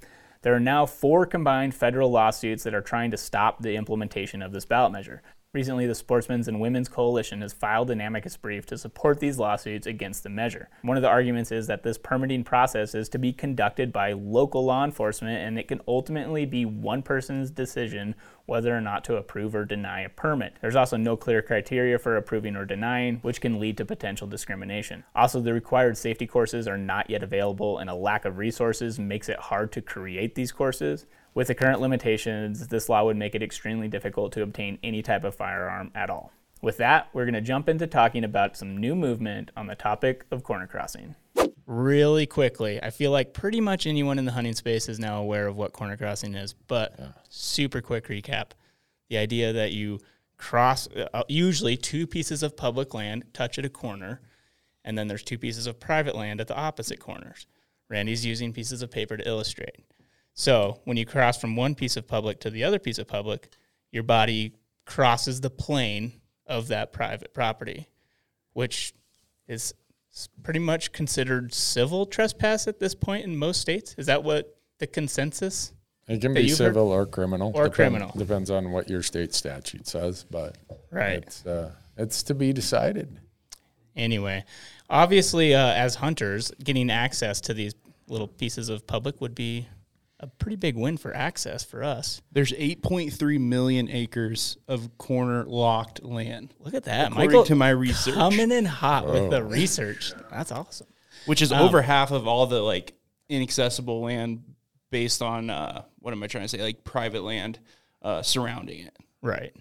There 0.42 0.56
are 0.56 0.58
now 0.58 0.84
four 0.84 1.24
combined 1.24 1.76
federal 1.76 2.10
lawsuits 2.10 2.64
that 2.64 2.74
are 2.74 2.82
trying 2.82 3.12
to 3.12 3.16
stop 3.16 3.62
the 3.62 3.76
implementation 3.76 4.42
of 4.42 4.50
this 4.50 4.64
ballot 4.64 4.90
measure. 4.90 5.22
Recently, 5.54 5.86
the 5.86 5.94
Sportsmen's 5.94 6.48
and 6.48 6.58
Women's 6.58 6.88
Coalition 6.88 7.40
has 7.40 7.52
filed 7.52 7.88
an 7.92 8.00
amicus 8.00 8.36
brief 8.36 8.66
to 8.66 8.76
support 8.76 9.20
these 9.20 9.38
lawsuits 9.38 9.86
against 9.86 10.24
the 10.24 10.28
measure. 10.28 10.68
One 10.82 10.96
of 10.96 11.02
the 11.04 11.08
arguments 11.08 11.52
is 11.52 11.68
that 11.68 11.84
this 11.84 11.96
permitting 11.96 12.42
process 12.42 12.92
is 12.92 13.08
to 13.10 13.20
be 13.20 13.32
conducted 13.32 13.92
by 13.92 14.14
local 14.14 14.64
law 14.64 14.84
enforcement 14.84 15.46
and 15.46 15.56
it 15.56 15.68
can 15.68 15.80
ultimately 15.86 16.44
be 16.44 16.64
one 16.64 17.02
person's 17.02 17.52
decision 17.52 18.16
whether 18.46 18.76
or 18.76 18.80
not 18.80 19.04
to 19.04 19.16
approve 19.16 19.54
or 19.54 19.64
deny 19.64 20.00
a 20.00 20.08
permit. 20.08 20.56
There's 20.60 20.74
also 20.74 20.96
no 20.96 21.16
clear 21.16 21.40
criteria 21.40 22.00
for 22.00 22.16
approving 22.16 22.56
or 22.56 22.64
denying, 22.64 23.18
which 23.22 23.40
can 23.40 23.60
lead 23.60 23.76
to 23.76 23.84
potential 23.84 24.26
discrimination. 24.26 25.04
Also, 25.14 25.40
the 25.40 25.54
required 25.54 25.96
safety 25.96 26.26
courses 26.26 26.66
are 26.66 26.76
not 26.76 27.08
yet 27.08 27.22
available, 27.22 27.78
and 27.78 27.88
a 27.88 27.94
lack 27.94 28.24
of 28.24 28.38
resources 28.38 28.98
makes 28.98 29.28
it 29.28 29.38
hard 29.38 29.72
to 29.72 29.80
create 29.80 30.34
these 30.34 30.52
courses. 30.52 31.06
With 31.34 31.48
the 31.48 31.54
current 31.54 31.80
limitations, 31.80 32.68
this 32.68 32.88
law 32.88 33.04
would 33.04 33.16
make 33.16 33.34
it 33.34 33.42
extremely 33.42 33.88
difficult 33.88 34.32
to 34.32 34.42
obtain 34.42 34.78
any 34.84 35.02
type 35.02 35.24
of 35.24 35.34
firearm 35.34 35.90
at 35.92 36.08
all. 36.08 36.32
With 36.62 36.76
that, 36.76 37.08
we're 37.12 37.24
going 37.24 37.34
to 37.34 37.40
jump 37.40 37.68
into 37.68 37.88
talking 37.88 38.22
about 38.22 38.56
some 38.56 38.76
new 38.76 38.94
movement 38.94 39.50
on 39.56 39.66
the 39.66 39.74
topic 39.74 40.24
of 40.30 40.44
corner 40.44 40.68
crossing. 40.68 41.16
Really 41.66 42.24
quickly, 42.26 42.80
I 42.80 42.90
feel 42.90 43.10
like 43.10 43.34
pretty 43.34 43.60
much 43.60 43.86
anyone 43.86 44.18
in 44.18 44.26
the 44.26 44.32
hunting 44.32 44.54
space 44.54 44.88
is 44.88 45.00
now 45.00 45.20
aware 45.20 45.48
of 45.48 45.56
what 45.56 45.72
corner 45.72 45.96
crossing 45.96 46.34
is, 46.36 46.54
but 46.68 46.94
yeah. 46.98 47.08
super 47.28 47.80
quick 47.80 48.06
recap. 48.06 48.50
The 49.08 49.18
idea 49.18 49.52
that 49.52 49.72
you 49.72 49.98
cross 50.36 50.88
uh, 51.12 51.24
usually 51.26 51.76
two 51.76 52.06
pieces 52.06 52.42
of 52.44 52.56
public 52.56 52.94
land 52.94 53.24
touch 53.32 53.58
at 53.58 53.64
a 53.64 53.70
corner, 53.70 54.20
and 54.84 54.96
then 54.96 55.08
there's 55.08 55.24
two 55.24 55.38
pieces 55.38 55.66
of 55.66 55.80
private 55.80 56.14
land 56.14 56.40
at 56.40 56.46
the 56.46 56.56
opposite 56.56 57.00
corners. 57.00 57.46
Randy's 57.88 58.24
using 58.24 58.52
pieces 58.52 58.82
of 58.82 58.90
paper 58.90 59.16
to 59.16 59.28
illustrate. 59.28 59.84
So 60.34 60.80
when 60.84 60.96
you 60.96 61.06
cross 61.06 61.40
from 61.40 61.56
one 61.56 61.74
piece 61.74 61.96
of 61.96 62.06
public 62.06 62.40
to 62.40 62.50
the 62.50 62.64
other 62.64 62.78
piece 62.78 62.98
of 62.98 63.06
public, 63.06 63.48
your 63.92 64.02
body 64.02 64.52
crosses 64.84 65.40
the 65.40 65.50
plane 65.50 66.20
of 66.46 66.68
that 66.68 66.92
private 66.92 67.32
property, 67.32 67.88
which 68.52 68.92
is 69.46 69.74
pretty 70.42 70.58
much 70.58 70.92
considered 70.92 71.54
civil 71.54 72.04
trespass 72.04 72.66
at 72.66 72.80
this 72.80 72.94
point 72.94 73.24
in 73.24 73.36
most 73.36 73.60
states. 73.60 73.94
Is 73.96 74.06
that 74.06 74.22
what 74.22 74.56
the 74.78 74.86
consensus? 74.86 75.72
It 76.08 76.20
can 76.20 76.34
be 76.34 76.48
civil 76.48 76.90
heard? 76.90 76.96
or 76.96 77.06
criminal. 77.06 77.52
Or 77.54 77.64
Depend, 77.64 77.74
criminal. 77.74 78.12
Depends 78.16 78.50
on 78.50 78.72
what 78.72 78.90
your 78.90 79.02
state 79.02 79.32
statute 79.32 79.86
says, 79.86 80.24
but 80.30 80.58
right. 80.90 81.22
it's, 81.22 81.46
uh, 81.46 81.70
it's 81.96 82.24
to 82.24 82.34
be 82.34 82.52
decided. 82.52 83.20
Anyway, 83.96 84.44
obviously, 84.90 85.54
uh, 85.54 85.72
as 85.72 85.94
hunters, 85.94 86.52
getting 86.62 86.90
access 86.90 87.40
to 87.42 87.54
these 87.54 87.74
little 88.08 88.28
pieces 88.28 88.68
of 88.68 88.86
public 88.86 89.20
would 89.20 89.34
be 89.34 89.66
a 90.24 90.26
pretty 90.38 90.56
big 90.56 90.74
win 90.74 90.96
for 90.96 91.14
access 91.14 91.62
for 91.64 91.84
us. 91.84 92.22
There's 92.32 92.52
8.3 92.52 93.38
million 93.40 93.90
acres 93.90 94.56
of 94.66 94.96
corner 94.96 95.44
locked 95.44 96.02
land. 96.02 96.54
Look 96.60 96.72
at 96.72 96.84
that, 96.84 97.08
according 97.08 97.28
Michael, 97.30 97.44
to 97.44 97.54
my 97.54 97.68
research. 97.68 98.14
Coming 98.14 98.50
in 98.50 98.64
hot 98.64 99.06
with 99.06 99.30
the 99.30 99.44
research. 99.44 100.14
That's 100.30 100.50
awesome. 100.50 100.86
Which 101.26 101.42
is 101.42 101.52
um, 101.52 101.60
over 101.60 101.82
half 101.82 102.10
of 102.10 102.26
all 102.26 102.46
the 102.46 102.62
like 102.62 102.94
inaccessible 103.28 104.00
land 104.00 104.42
based 104.90 105.20
on 105.20 105.50
uh, 105.50 105.82
what 105.98 106.12
am 106.12 106.22
I 106.22 106.26
trying 106.26 106.44
to 106.44 106.48
say? 106.48 106.62
Like 106.62 106.84
private 106.84 107.22
land 107.22 107.58
uh, 108.00 108.22
surrounding 108.22 108.86
it. 108.86 108.96
Right. 109.20 109.54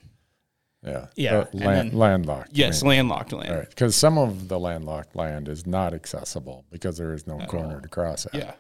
Yeah. 0.82 1.08
Yeah. 1.16 1.36
Uh, 1.36 1.46
land, 1.54 1.92
then, 1.92 1.98
landlocked. 1.98 2.52
Yes, 2.54 2.84
landlocked 2.84 3.34
land. 3.34 3.54
Right. 3.54 3.70
Because 3.70 3.96
some 3.98 4.18
of 4.18 4.48
the 4.48 4.60
landlocked 4.60 5.16
land 5.16 5.50
is 5.50 5.68
not 5.68 5.94
accessible 5.94 6.66
because 6.72 6.98
there 6.98 7.14
is 7.14 7.28
no 7.28 7.40
At 7.40 7.50
corner 7.50 7.76
all. 7.76 7.82
to 7.82 7.88
cross 7.90 8.26
at. 8.28 8.36
Yeah. 8.36 8.54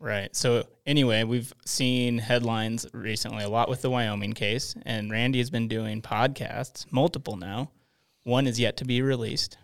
Right. 0.00 0.34
So 0.34 0.64
anyway, 0.86 1.24
we've 1.24 1.52
seen 1.66 2.18
headlines 2.18 2.86
recently 2.94 3.44
a 3.44 3.48
lot 3.50 3.68
with 3.68 3.82
the 3.82 3.90
Wyoming 3.90 4.32
case, 4.32 4.74
and 4.86 5.10
Randy 5.10 5.38
has 5.38 5.50
been 5.50 5.68
doing 5.68 6.00
podcasts, 6.00 6.90
multiple 6.90 7.36
now. 7.36 7.70
one 8.24 8.46
is 8.46 8.58
yet 8.58 8.76
to 8.78 8.84
be 8.84 9.02
released. 9.02 9.58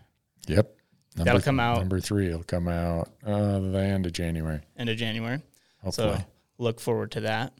Yep. 0.47 0.75
That'll 1.15 1.41
come 1.41 1.59
out- 1.59 1.79
Number 1.79 1.99
three 1.99 2.29
will 2.29 2.43
come 2.43 2.67
out 2.67 3.09
uh, 3.25 3.59
the 3.59 3.79
end 3.79 4.05
of 4.05 4.13
January. 4.13 4.61
end 4.77 4.89
of 4.89 4.97
January. 4.97 5.41
Hopefully. 5.83 6.17
So 6.17 6.23
look 6.59 6.79
forward 6.79 7.11
to 7.11 7.21
that. 7.21 7.53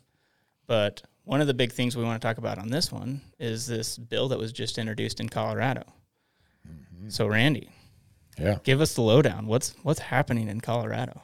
But 0.68 1.02
one 1.24 1.42
of 1.42 1.48
the 1.48 1.54
big 1.54 1.72
things 1.72 1.98
we 1.98 2.04
want 2.04 2.22
to 2.22 2.26
talk 2.28 2.38
about 2.38 2.60
on 2.60 2.70
this 2.70 2.92
one 2.92 3.22
is 3.40 3.66
this 3.66 3.98
bill 3.98 4.28
that 4.30 4.38
was 4.38 4.52
just 4.54 4.78
introduced 4.78 5.20
in 5.20 5.30
Colorado. 5.30 5.84
Mm-hmm. 6.68 7.10
So 7.10 7.26
Randy, 7.28 7.70
yeah. 8.38 8.58
give 8.64 8.82
us 8.82 8.94
the 8.94 9.02
lowdown. 9.02 9.48
What's 9.48 9.74
what's 9.84 10.00
happening 10.00 10.48
in 10.48 10.62
Colorado? 10.62 11.22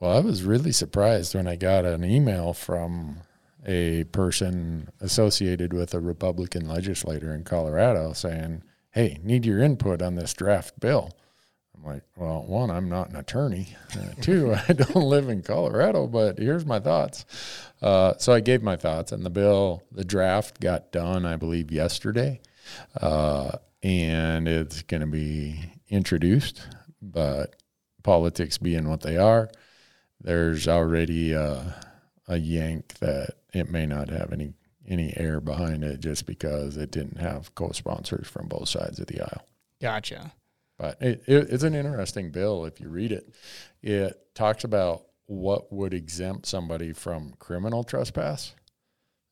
Well, 0.00 0.16
I 0.16 0.20
was 0.20 0.42
really 0.42 0.72
surprised 0.72 1.34
when 1.34 1.46
I 1.46 1.56
got 1.56 1.86
an 1.86 2.04
email 2.04 2.52
from 2.52 3.22
a 3.64 4.04
person 4.04 4.88
associated 5.00 5.72
with 5.72 5.94
a 5.94 6.00
Republican 6.00 6.68
legislator 6.68 7.34
in 7.34 7.44
Colorado 7.44 8.12
saying, 8.12 8.62
Hey, 8.90 9.18
need 9.22 9.46
your 9.46 9.60
input 9.60 10.02
on 10.02 10.14
this 10.14 10.34
draft 10.34 10.78
bill. 10.80 11.10
I'm 11.74 11.84
like, 11.84 12.02
Well, 12.14 12.44
one, 12.46 12.70
I'm 12.70 12.90
not 12.90 13.08
an 13.08 13.16
attorney. 13.16 13.74
Uh, 13.94 14.12
two, 14.20 14.54
I 14.68 14.72
don't 14.74 14.96
live 14.96 15.30
in 15.30 15.42
Colorado, 15.42 16.06
but 16.06 16.38
here's 16.38 16.66
my 16.66 16.78
thoughts. 16.78 17.24
Uh, 17.80 18.14
so 18.18 18.34
I 18.34 18.40
gave 18.40 18.62
my 18.62 18.76
thoughts, 18.76 19.12
and 19.12 19.24
the 19.24 19.30
bill, 19.30 19.82
the 19.92 20.04
draft 20.04 20.60
got 20.60 20.92
done, 20.92 21.24
I 21.24 21.36
believe, 21.36 21.72
yesterday. 21.72 22.40
Uh, 23.00 23.52
and 23.82 24.46
it's 24.46 24.82
going 24.82 25.00
to 25.00 25.06
be 25.06 25.60
introduced, 25.88 26.62
but 27.00 27.56
politics 28.02 28.58
being 28.58 28.88
what 28.88 29.00
they 29.00 29.16
are, 29.16 29.50
there's 30.26 30.66
already 30.66 31.32
a, 31.32 31.74
a 32.26 32.36
yank 32.36 32.94
that 32.94 33.36
it 33.54 33.70
may 33.70 33.86
not 33.86 34.10
have 34.10 34.32
any 34.32 34.52
any 34.88 35.16
air 35.16 35.40
behind 35.40 35.82
it 35.82 35.98
just 35.98 36.26
because 36.26 36.76
it 36.76 36.92
didn't 36.92 37.18
have 37.18 37.52
co-sponsors 37.56 38.28
from 38.28 38.46
both 38.46 38.68
sides 38.68 39.00
of 39.00 39.06
the 39.08 39.20
aisle. 39.20 39.44
Gotcha. 39.80 40.32
But 40.78 41.00
it, 41.02 41.24
it, 41.26 41.48
it's 41.50 41.64
an 41.64 41.74
interesting 41.74 42.30
bill 42.30 42.64
if 42.66 42.80
you 42.80 42.88
read 42.88 43.10
it. 43.10 43.34
It 43.82 44.16
talks 44.34 44.62
about 44.62 45.06
what 45.24 45.72
would 45.72 45.92
exempt 45.92 46.46
somebody 46.46 46.92
from 46.92 47.34
criminal 47.40 47.82
trespass. 47.82 48.54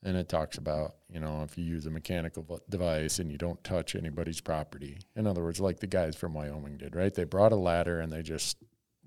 And 0.03 0.17
it 0.17 0.27
talks 0.27 0.57
about, 0.57 0.95
you 1.09 1.21
know, 1.21 1.43
if 1.43 1.57
you 1.57 1.63
use 1.63 1.85
a 1.85 1.89
mechanical 1.89 2.59
device 2.69 3.19
and 3.19 3.31
you 3.31 3.37
don't 3.37 3.63
touch 3.63 3.95
anybody's 3.95 4.41
property. 4.41 4.97
In 5.15 5.25
other 5.25 5.41
words, 5.41 5.61
like 5.61 5.79
the 5.79 5.87
guys 5.87 6.17
from 6.17 6.33
Wyoming 6.33 6.77
did, 6.77 6.97
right? 6.97 7.13
They 7.13 7.23
brought 7.23 7.53
a 7.53 7.55
ladder 7.55 8.01
and 8.01 8.11
they 8.11 8.21
just 8.23 8.57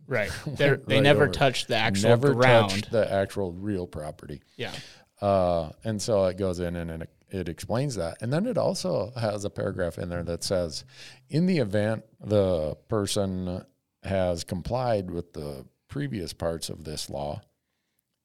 Right. 0.08 0.30
They're, 0.46 0.78
they 0.78 0.96
Right 0.96 1.02
never 1.04 1.24
over. 1.24 1.32
touched 1.32 1.68
the 1.68 1.76
actual 1.76 2.08
never 2.08 2.34
ground. 2.34 2.70
touched 2.70 2.90
the 2.90 3.12
actual 3.12 3.52
real 3.52 3.86
property. 3.86 4.40
Yeah. 4.56 4.72
Uh, 5.20 5.70
and 5.84 6.00
so 6.00 6.24
it 6.24 6.38
goes 6.38 6.58
in 6.60 6.74
and 6.76 7.02
it, 7.02 7.10
it 7.30 7.48
explains 7.48 7.94
that. 7.96 8.16
And 8.22 8.32
then 8.32 8.46
it 8.46 8.56
also 8.56 9.12
has 9.16 9.44
a 9.44 9.50
paragraph 9.50 9.98
in 9.98 10.08
there 10.08 10.22
that 10.24 10.42
says, 10.42 10.84
in 11.28 11.46
the 11.46 11.58
event 11.58 12.04
the 12.20 12.74
person 12.88 13.64
has 14.02 14.44
complied 14.44 15.10
with 15.10 15.34
the 15.34 15.66
previous 15.88 16.32
parts 16.32 16.68
of 16.70 16.84
this 16.84 17.10
law, 17.10 17.42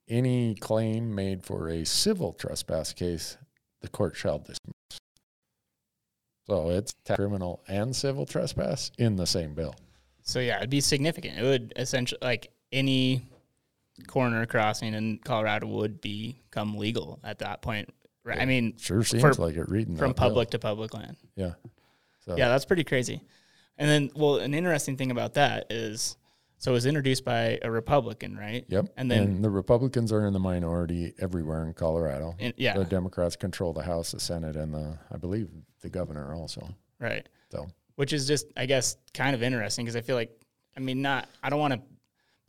any 0.08 0.56
claim 0.56 1.14
made 1.14 1.44
for 1.44 1.68
a 1.70 1.86
civil 1.86 2.34
trespass 2.34 2.94
case, 2.94 3.38
the 3.82 3.88
court 3.90 4.16
shall 4.16 4.40
dismiss. 4.40 5.00
So 6.48 6.70
it's 6.70 6.94
criminal 7.16 7.64
and 7.68 7.96
civil 7.96 8.26
trespass 8.26 8.92
in 8.98 9.16
the 9.16 9.26
same 9.26 9.54
bill. 9.54 9.76
So 10.24 10.40
yeah, 10.40 10.58
it'd 10.58 10.70
be 10.70 10.82
significant. 10.82 11.38
It 11.38 11.44
would 11.44 11.74
essentially 11.76 12.20
like 12.22 12.52
any 12.72 13.28
corner 14.08 14.46
crossing 14.46 14.94
in 14.94 15.20
Colorado 15.24 15.68
would 15.68 16.02
become 16.02 16.78
legal 16.78 17.20
at 17.24 17.40
that 17.40 17.62
point. 17.62 17.90
Right. 18.24 18.40
I 18.40 18.46
mean, 18.46 18.76
Sure 18.78 19.04
seems 19.04 19.22
For- 19.22 19.34
like 19.34 19.56
it 19.56 19.70
reading 19.70 19.98
from 19.98 20.10
bill. 20.12 20.14
public 20.16 20.50
to 20.52 20.60
public 20.60 20.94
land. 20.94 21.18
Yeah. 21.36 21.54
So 22.26 22.38
Yeah, 22.38 22.48
that's 22.48 22.66
pretty 22.66 22.86
crazy. 22.86 23.22
And 23.78 23.90
then, 23.90 24.12
well, 24.16 24.38
an 24.38 24.54
interesting 24.54 24.96
thing 24.98 25.12
about 25.12 25.34
that 25.34 25.66
is, 25.72 26.16
so 26.58 26.72
it 26.72 26.76
was 26.76 26.86
introduced 26.86 27.26
by 27.26 27.60
a 27.62 27.70
Republican, 27.70 28.38
right? 28.38 28.64
Yep. 28.70 28.94
And 28.96 29.12
then, 29.12 29.42
the 29.42 29.50
Republicans 29.50 30.14
are 30.14 30.26
in 30.26 30.32
the 30.32 30.40
minority 30.40 31.14
everywhere 31.20 31.66
in 31.66 31.74
Colorado. 31.74 32.36
yeah, 32.56 32.78
The 32.78 32.86
Democrats 32.86 33.36
control 33.36 33.74
the 33.74 33.84
House, 33.84 34.12
the 34.14 34.20
Senate, 34.22 34.56
and 34.56 34.74
the 34.74 34.98
I 35.12 35.18
believe 35.18 35.50
the 35.82 35.90
governor 35.90 36.34
also. 36.34 36.70
right. 37.00 37.28
So 37.52 37.68
Which 37.96 38.14
is 38.14 38.28
just, 38.28 38.48
I 38.58 38.66
guess, 38.66 38.98
kind 39.14 39.36
of 39.36 39.44
interesting 39.44 39.86
because 39.86 39.96
I 39.96 40.02
feel 40.02 40.16
like, 40.16 40.32
I 40.76 40.80
mean, 40.80 41.02
not, 41.02 41.30
I 41.44 41.50
don't 41.50 41.60
want 41.60 41.74
to 41.74 41.82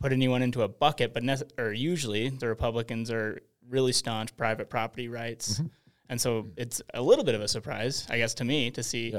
put 0.00 0.12
anyone 0.12 0.42
into 0.42 0.62
a 0.62 0.68
bucket, 0.68 1.12
but 1.12 1.22
nece- 1.22 1.50
or 1.58 1.72
usually 1.72 2.30
the 2.30 2.48
Republicans 2.48 3.10
are 3.10 3.40
really 3.68 3.92
staunch 3.92 4.36
private 4.36 4.68
property 4.70 5.08
rights, 5.08 5.54
Mm-hmm. 5.54 5.66
and 6.08 6.20
so 6.20 6.46
it's 6.56 6.82
a 6.94 7.00
little 7.02 7.24
bit 7.24 7.34
of 7.34 7.40
a 7.40 7.48
surprise, 7.48 8.06
I 8.10 8.18
guess, 8.18 8.34
to 8.34 8.44
me 8.44 8.70
to 8.72 8.82
see 8.82 9.10
yeah, 9.10 9.18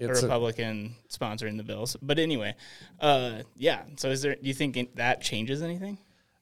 a 0.00 0.04
it's 0.10 0.20
a, 0.20 0.26
Republican 0.26 0.94
sponsoring 1.10 1.56
the 1.56 1.62
bills. 1.62 1.96
But 2.02 2.18
anyway, 2.18 2.54
uh, 3.00 3.42
yeah. 3.56 3.82
So 3.96 4.08
is 4.10 4.22
there? 4.22 4.34
Do 4.34 4.46
you 4.48 4.54
think 4.54 4.94
that 4.96 5.20
changes 5.22 5.62
anything? 5.62 5.98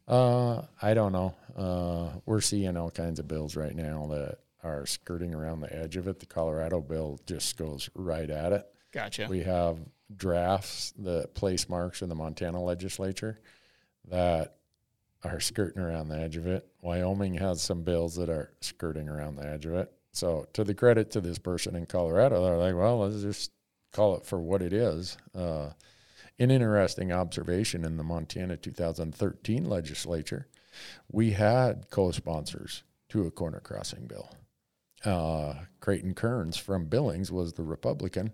uh, 0.08 0.62
I 0.82 0.94
don't 0.94 1.12
know. 1.12 1.34
Uh, 1.56 2.18
we're 2.26 2.40
seeing 2.40 2.76
all 2.76 2.90
kinds 2.90 3.18
of 3.20 3.28
bills 3.28 3.54
right 3.56 3.74
now 3.74 4.06
that 4.10 4.38
are 4.62 4.86
skirting 4.86 5.34
around 5.34 5.60
the 5.60 5.74
edge 5.74 5.96
of 5.96 6.06
it. 6.08 6.18
The 6.20 6.26
Colorado 6.26 6.80
bill 6.80 7.18
just 7.26 7.56
goes 7.56 7.88
right 7.94 8.28
at 8.30 8.52
it. 8.52 8.66
Gotcha. 8.92 9.26
We 9.28 9.42
have 9.42 9.78
drafts 10.14 10.92
that 10.98 11.34
place 11.34 11.68
marks 11.68 12.02
in 12.02 12.08
the 12.08 12.14
Montana 12.14 12.62
legislature 12.62 13.40
that 14.08 14.56
are 15.22 15.40
skirting 15.40 15.82
around 15.82 16.08
the 16.08 16.18
edge 16.18 16.36
of 16.36 16.46
it. 16.46 16.66
Wyoming 16.80 17.34
has 17.34 17.62
some 17.62 17.82
bills 17.82 18.16
that 18.16 18.28
are 18.28 18.52
skirting 18.60 19.08
around 19.08 19.36
the 19.36 19.46
edge 19.46 19.66
of 19.66 19.74
it. 19.74 19.92
So, 20.12 20.46
to 20.54 20.64
the 20.64 20.74
credit 20.74 21.10
to 21.12 21.20
this 21.20 21.38
person 21.38 21.76
in 21.76 21.86
Colorado, 21.86 22.42
they're 22.42 22.56
like, 22.56 22.74
well, 22.74 23.00
let's 23.00 23.22
just 23.22 23.52
call 23.92 24.16
it 24.16 24.26
for 24.26 24.40
what 24.40 24.62
it 24.62 24.72
is. 24.72 25.16
Uh, 25.34 25.70
an 26.38 26.50
interesting 26.50 27.12
observation 27.12 27.84
in 27.84 27.96
the 27.96 28.02
Montana 28.02 28.56
2013 28.56 29.64
legislature, 29.66 30.48
we 31.12 31.32
had 31.32 31.90
co 31.90 32.10
sponsors 32.10 32.82
to 33.10 33.26
a 33.26 33.30
corner 33.30 33.60
crossing 33.60 34.06
bill. 34.06 34.30
Uh, 35.04 35.54
Creighton 35.80 36.14
Kearns 36.14 36.56
from 36.56 36.86
Billings 36.86 37.32
was 37.32 37.54
the 37.54 37.62
Republican. 37.62 38.32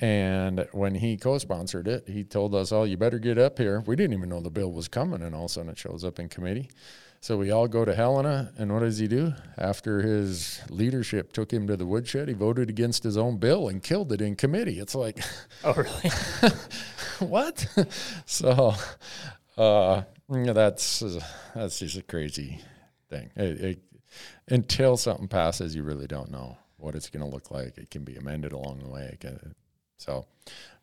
And 0.00 0.66
when 0.72 0.96
he 0.96 1.16
co 1.16 1.38
sponsored 1.38 1.88
it, 1.88 2.08
he 2.08 2.24
told 2.24 2.54
us, 2.54 2.72
Oh, 2.72 2.84
you 2.84 2.96
better 2.96 3.18
get 3.18 3.38
up 3.38 3.58
here. 3.58 3.80
We 3.86 3.96
didn't 3.96 4.14
even 4.14 4.28
know 4.28 4.40
the 4.40 4.50
bill 4.50 4.72
was 4.72 4.88
coming. 4.88 5.22
And 5.22 5.34
all 5.34 5.44
of 5.44 5.50
a 5.50 5.54
sudden 5.54 5.70
it 5.70 5.78
shows 5.78 6.04
up 6.04 6.18
in 6.18 6.28
committee. 6.28 6.70
So 7.20 7.38
we 7.38 7.50
all 7.52 7.68
go 7.68 7.84
to 7.86 7.94
Helena. 7.94 8.52
And 8.58 8.72
what 8.72 8.80
does 8.80 8.98
he 8.98 9.08
do? 9.08 9.32
After 9.56 10.02
his 10.02 10.60
leadership 10.68 11.32
took 11.32 11.52
him 11.52 11.66
to 11.68 11.76
the 11.76 11.86
woodshed, 11.86 12.28
he 12.28 12.34
voted 12.34 12.68
against 12.68 13.02
his 13.02 13.16
own 13.16 13.38
bill 13.38 13.68
and 13.68 13.82
killed 13.82 14.12
it 14.12 14.20
in 14.20 14.36
committee. 14.36 14.78
It's 14.78 14.94
like, 14.94 15.20
Oh, 15.62 15.72
really? 15.72 16.50
what? 17.30 17.66
so 18.26 18.74
uh, 19.56 20.02
that's 20.28 21.02
that's 21.54 21.78
just 21.78 21.96
a 21.96 22.02
crazy 22.02 22.60
thing. 23.08 23.30
It, 23.36 23.60
it, 23.60 23.78
until 24.48 24.96
something 24.96 25.28
passes, 25.28 25.74
you 25.74 25.82
really 25.82 26.06
don't 26.06 26.30
know 26.30 26.56
what 26.76 26.94
it's 26.94 27.08
going 27.10 27.24
to 27.24 27.30
look 27.30 27.50
like. 27.50 27.78
It 27.78 27.90
can 27.90 28.04
be 28.04 28.16
amended 28.16 28.52
along 28.52 28.80
the 28.80 28.88
way. 28.88 29.16
Can- 29.20 29.54
so, 29.96 30.26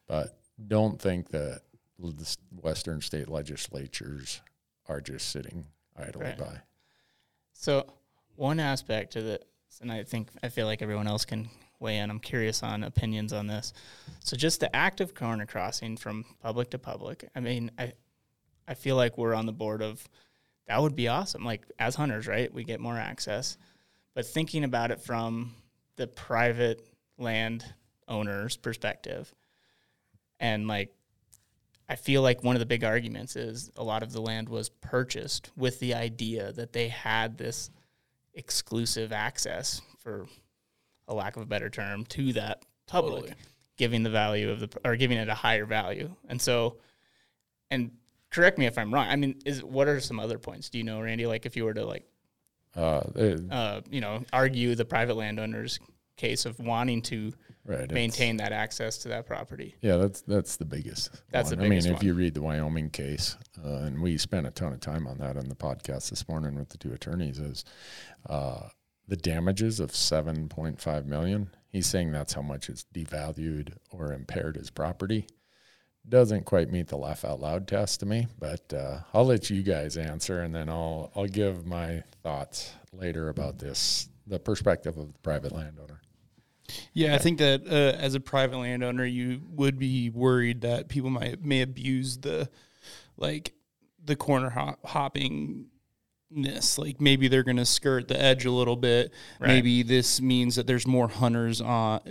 but 0.07 0.39
don't 0.67 0.99
think 0.99 1.29
that 1.29 1.61
the 1.99 2.37
Western 2.61 3.01
state 3.01 3.27
legislatures 3.29 4.41
are 4.87 5.01
just 5.01 5.29
sitting 5.29 5.65
idly 5.95 6.25
Right. 6.25 6.37
by. 6.37 6.61
so 7.53 7.85
one 8.35 8.59
aspect 8.59 9.15
of 9.15 9.25
it, 9.25 9.45
and 9.81 9.91
I 9.91 10.03
think 10.03 10.29
I 10.41 10.49
feel 10.49 10.65
like 10.65 10.81
everyone 10.81 11.07
else 11.07 11.25
can 11.25 11.49
weigh 11.79 11.97
in. 11.97 12.09
I'm 12.09 12.19
curious 12.19 12.63
on 12.63 12.83
opinions 12.83 13.33
on 13.33 13.47
this. 13.47 13.73
So 14.23 14.35
just 14.35 14.59
the 14.59 14.75
act 14.75 15.01
of 15.01 15.13
corner 15.13 15.45
crossing 15.45 15.97
from 15.97 16.25
public 16.41 16.71
to 16.71 16.79
public. 16.79 17.29
I 17.35 17.39
mean, 17.39 17.69
I 17.77 17.93
I 18.67 18.73
feel 18.73 18.95
like 18.95 19.17
we're 19.17 19.33
on 19.33 19.45
the 19.45 19.51
board 19.53 19.81
of 19.81 20.07
that 20.71 20.81
would 20.81 20.95
be 20.95 21.09
awesome. 21.09 21.43
Like 21.43 21.65
as 21.79 21.95
hunters, 21.95 22.27
right? 22.27 22.51
We 22.53 22.63
get 22.63 22.79
more 22.79 22.97
access. 22.97 23.57
But 24.13 24.25
thinking 24.25 24.63
about 24.63 24.91
it 24.91 25.01
from 25.01 25.53
the 25.97 26.07
private 26.07 26.87
land 27.17 27.65
owner's 28.07 28.55
perspective, 28.55 29.33
and 30.39 30.69
like 30.69 30.93
I 31.89 31.95
feel 31.95 32.21
like 32.21 32.41
one 32.41 32.55
of 32.55 32.61
the 32.61 32.65
big 32.65 32.85
arguments 32.85 33.35
is 33.35 33.69
a 33.75 33.83
lot 33.83 34.01
of 34.01 34.13
the 34.13 34.21
land 34.21 34.47
was 34.47 34.69
purchased 34.69 35.51
with 35.57 35.77
the 35.81 35.93
idea 35.93 36.53
that 36.53 36.71
they 36.71 36.87
had 36.87 37.37
this 37.37 37.69
exclusive 38.33 39.11
access, 39.11 39.81
for 39.99 40.25
a 41.09 41.13
lack 41.13 41.35
of 41.35 41.41
a 41.41 41.45
better 41.45 41.69
term, 41.69 42.05
to 42.05 42.31
that 42.31 42.63
public, 42.87 43.23
Totally. 43.23 43.41
giving 43.75 44.03
the 44.03 44.09
value 44.09 44.49
of 44.49 44.61
the 44.61 44.69
or 44.85 44.95
giving 44.95 45.17
it 45.17 45.27
a 45.27 45.35
higher 45.35 45.65
value. 45.65 46.15
And 46.29 46.41
so, 46.41 46.77
and 47.69 47.91
correct 48.31 48.57
me 48.57 48.65
if 48.65 48.77
I'm 48.77 48.93
wrong. 48.93 49.07
I 49.07 49.15
mean, 49.15 49.39
is 49.45 49.63
what 49.63 49.87
are 49.87 49.99
some 49.99 50.19
other 50.19 50.39
points? 50.39 50.69
Do 50.69 50.77
you 50.79 50.83
know, 50.83 50.99
Randy? 51.01 51.27
Like 51.27 51.45
if 51.45 51.55
you 51.55 51.65
were 51.65 51.73
to 51.73 51.85
like, 51.85 52.05
Uh, 52.75 53.01
it- 53.15 53.51
uh, 53.51 53.81
you 53.89 54.01
know, 54.01 54.23
argue 54.33 54.73
the 54.75 54.85
private 54.85 55.15
landowner's 55.15 55.79
case 56.17 56.45
of 56.45 56.59
wanting 56.59 57.01
to 57.01 57.33
right, 57.65 57.91
maintain 57.91 58.37
that 58.37 58.51
access 58.51 58.99
to 58.99 59.07
that 59.09 59.25
property. 59.25 59.75
Yeah, 59.81 59.97
that's 59.97 60.21
that's 60.21 60.55
the 60.57 60.65
biggest. 60.65 61.09
That's 61.31 61.49
the 61.49 61.57
biggest 61.57 61.87
I 61.87 61.89
mean, 61.91 61.97
if 61.97 62.03
you 62.03 62.13
read 62.13 62.33
the 62.35 62.41
Wyoming 62.41 62.89
case, 62.91 63.37
uh, 63.65 63.67
and 63.85 64.01
we 64.01 64.17
spent 64.17 64.45
a 64.47 64.51
ton 64.51 64.71
of 64.73 64.79
time 64.81 65.07
on 65.07 65.17
that 65.17 65.35
on 65.37 65.49
the 65.49 65.55
podcast 65.55 66.09
this 66.09 66.27
morning 66.29 66.55
with 66.55 66.69
the 66.69 66.77
two 66.77 66.93
attorneys, 66.93 67.39
is 67.39 67.65
uh, 68.29 68.69
the 69.07 69.17
damages 69.17 69.79
of 69.79 69.91
7.5 69.91 71.05
million. 71.05 71.49
He's 71.69 71.87
saying 71.87 72.11
that's 72.11 72.33
how 72.33 72.41
much 72.41 72.69
it's 72.69 72.85
devalued 72.93 73.73
or 73.89 74.13
impaired 74.13 74.55
his 74.57 74.69
property. 74.69 75.27
Doesn't 76.07 76.45
quite 76.45 76.71
meet 76.71 76.87
the 76.87 76.97
laugh 76.97 77.23
out 77.23 77.39
loud 77.39 77.67
test 77.67 77.99
to 78.01 78.05
me, 78.05 78.27
but 78.39 78.73
uh, 78.73 78.99
I'll 79.13 79.25
let 79.25 79.49
you 79.49 79.63
guys 79.63 79.97
answer, 79.97 80.41
and 80.41 80.53
then 80.53 80.67
I'll 80.67 81.11
I'll 81.15 81.27
give 81.27 81.65
my 81.65 82.03
thoughts 82.23 82.73
later 82.91 83.29
about 83.29 83.59
this, 83.59 84.09
the 84.27 84.39
perspective 84.39 84.97
of 84.97 85.13
the 85.13 85.19
private 85.19 85.51
landowner. 85.51 86.01
Yeah, 86.93 87.15
I 87.15 87.17
think 87.17 87.39
that 87.39 87.67
uh, 87.67 87.97
as 87.97 88.15
a 88.15 88.19
private 88.19 88.57
landowner, 88.57 89.05
you 89.05 89.41
would 89.51 89.77
be 89.77 90.09
worried 90.09 90.61
that 90.61 90.89
people 90.89 91.09
might 91.09 91.43
may 91.43 91.61
abuse 91.61 92.17
the 92.17 92.49
like 93.17 93.53
the 94.03 94.15
corner 94.15 94.49
hop, 94.49 94.85
hopping 94.85 95.67
ness. 96.29 96.77
Like 96.77 96.99
maybe 96.99 97.27
they're 97.27 97.43
going 97.43 97.57
to 97.57 97.65
skirt 97.65 98.07
the 98.07 98.19
edge 98.19 98.45
a 98.45 98.51
little 98.51 98.75
bit. 98.75 99.13
Right. 99.39 99.47
Maybe 99.47 99.83
this 99.83 100.21
means 100.21 100.55
that 100.55 100.67
there's 100.67 100.87
more 100.87 101.07
hunters 101.07 101.61
on 101.61 102.01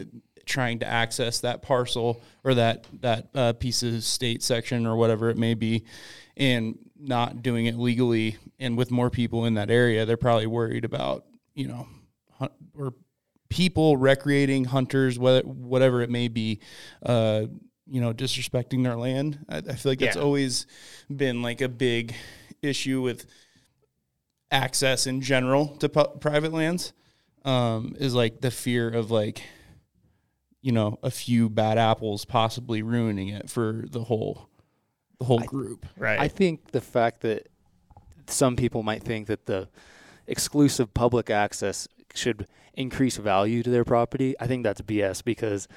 trying 0.46 0.78
to 0.80 0.86
access 0.86 1.40
that 1.40 1.62
parcel 1.62 2.20
or 2.44 2.54
that 2.54 2.86
that 3.00 3.28
uh, 3.34 3.52
piece 3.54 3.82
of 3.82 4.02
state 4.04 4.42
section 4.42 4.86
or 4.86 4.96
whatever 4.96 5.30
it 5.30 5.36
may 5.38 5.54
be, 5.54 5.84
and 6.36 6.78
not 6.98 7.42
doing 7.42 7.66
it 7.66 7.76
legally. 7.76 8.36
And 8.58 8.76
with 8.76 8.90
more 8.90 9.10
people 9.10 9.46
in 9.46 9.54
that 9.54 9.70
area, 9.70 10.04
they're 10.06 10.16
probably 10.16 10.46
worried 10.46 10.84
about 10.84 11.24
you 11.54 11.68
know 11.68 11.86
hunt, 12.38 12.52
or 12.76 12.94
people 13.48 13.96
recreating 13.96 14.64
hunters, 14.64 15.18
whether 15.18 15.40
whatever 15.42 16.02
it 16.02 16.10
may 16.10 16.28
be. 16.28 16.60
Uh, 17.04 17.46
you 17.92 18.00
know, 18.00 18.12
disrespecting 18.12 18.84
their 18.84 18.94
land. 18.94 19.44
I, 19.48 19.56
I 19.56 19.62
feel 19.74 19.90
like 19.90 19.98
that's 19.98 20.14
Yeah. 20.14 20.22
always 20.22 20.68
been 21.12 21.42
like 21.42 21.60
a 21.60 21.68
big 21.68 22.14
issue 22.62 23.02
with 23.02 23.26
access 24.52 25.06
in 25.08 25.20
general 25.20 25.68
to 25.78 25.88
pu- 25.88 26.18
private 26.20 26.52
lands 26.52 26.92
um, 27.44 27.96
is 27.98 28.14
like 28.14 28.40
the 28.40 28.50
fear 28.52 28.88
of 28.88 29.10
like 29.10 29.42
you 30.62 30.72
know 30.72 30.98
a 31.02 31.10
few 31.10 31.48
bad 31.48 31.78
apples 31.78 32.24
possibly 32.24 32.82
ruining 32.82 33.28
it 33.28 33.48
for 33.48 33.84
the 33.90 34.04
whole 34.04 34.48
the 35.18 35.24
whole 35.24 35.38
group 35.38 35.86
Right. 35.96 36.18
I 36.18 36.28
think 36.28 36.72
the 36.72 36.80
fact 36.80 37.20
that 37.22 37.48
some 38.26 38.56
people 38.56 38.82
might 38.82 39.02
think 39.02 39.26
that 39.26 39.46
the 39.46 39.68
exclusive 40.26 40.94
public 40.94 41.30
access 41.30 41.88
should 42.14 42.46
increase 42.74 43.16
value 43.16 43.62
to 43.62 43.70
their 43.70 43.84
property, 43.84 44.34
I 44.40 44.46
think 44.46 44.62
that's 44.64 44.80
BS 44.80 45.22
because 45.24 45.68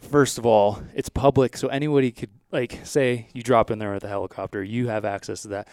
first 0.00 0.38
of 0.38 0.46
all, 0.46 0.82
it's 0.94 1.08
public, 1.08 1.56
so 1.56 1.68
anybody 1.68 2.10
could 2.12 2.30
like 2.50 2.80
say 2.84 3.28
you 3.32 3.42
drop 3.42 3.70
in 3.70 3.78
there 3.78 3.92
with 3.92 4.04
a 4.04 4.08
helicopter, 4.08 4.62
you 4.62 4.88
have 4.88 5.04
access 5.04 5.42
to 5.42 5.48
that. 5.48 5.68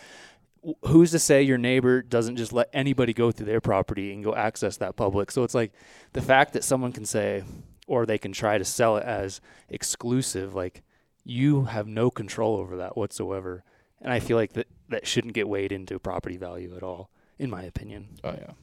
Who's 0.86 1.12
to 1.12 1.20
say 1.20 1.42
your 1.42 1.58
neighbor 1.58 2.04
doesn't 2.04 2.36
just 2.36 2.54
let 2.54 2.70
anybody 2.72 3.14
go 3.14 3.32
through 3.32 3.48
their 3.48 3.62
property 3.62 4.14
and 4.14 4.24
go 4.24 4.36
access 4.36 4.78
that 4.78 4.96
public? 4.96 5.32
So 5.32 5.44
it's 5.44 5.56
like 5.56 5.74
the 6.14 6.22
fact 6.22 6.54
that 6.54 6.64
someone 6.64 6.92
can 6.92 7.06
say 7.06 7.44
or 7.92 8.06
they 8.06 8.18
can 8.18 8.32
try 8.32 8.58
to 8.58 8.66
sell 8.66 8.98
it 8.98 9.04
as 9.04 9.42
exclusive, 9.70 10.54
like 10.56 10.82
you 11.24 11.66
have 11.66 11.88
no 11.88 12.10
control 12.10 12.56
over 12.56 12.78
that 12.78 12.96
whatsoever. 12.96 13.64
And 14.02 14.12
I 14.12 14.20
feel 14.20 14.38
like 14.38 14.54
that 14.54 14.68
that 14.90 15.06
shouldn't 15.06 15.34
get 15.34 15.48
weighed 15.48 15.72
into 15.72 16.00
property 16.00 16.38
value 16.38 16.76
at 16.76 16.84
all, 16.84 17.10
in 17.38 17.50
my 17.50 17.64
opinion. 17.64 18.08
oh 18.24 18.36
yeah 18.38 18.54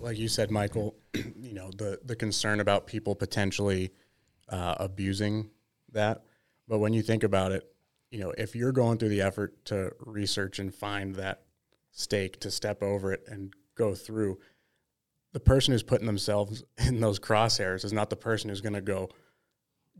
like 0.00 0.18
you 0.18 0.28
said, 0.28 0.50
Michael, 0.50 0.94
you 1.14 1.54
know 1.54 1.70
the 1.76 2.00
the 2.04 2.16
concern 2.16 2.60
about 2.60 2.86
people 2.86 3.14
potentially 3.14 3.92
uh, 4.48 4.74
abusing 4.78 5.50
that. 5.92 6.22
But 6.66 6.78
when 6.78 6.92
you 6.92 7.02
think 7.02 7.22
about 7.22 7.52
it, 7.52 7.70
you 8.10 8.20
know, 8.20 8.32
if 8.38 8.54
you're 8.54 8.72
going 8.72 8.98
through 8.98 9.08
the 9.10 9.22
effort 9.22 9.64
to 9.66 9.92
research 10.00 10.58
and 10.58 10.74
find 10.74 11.14
that 11.16 11.42
stake 11.90 12.40
to 12.40 12.50
step 12.50 12.82
over 12.82 13.12
it 13.12 13.24
and 13.26 13.52
go 13.74 13.94
through, 13.94 14.38
the 15.32 15.40
person 15.40 15.72
who's 15.72 15.82
putting 15.82 16.06
themselves 16.06 16.62
in 16.78 17.00
those 17.00 17.18
crosshairs 17.18 17.84
is 17.84 17.92
not 17.92 18.10
the 18.10 18.16
person 18.16 18.50
who's 18.50 18.60
going 18.60 18.74
to 18.74 18.80
go 18.80 19.08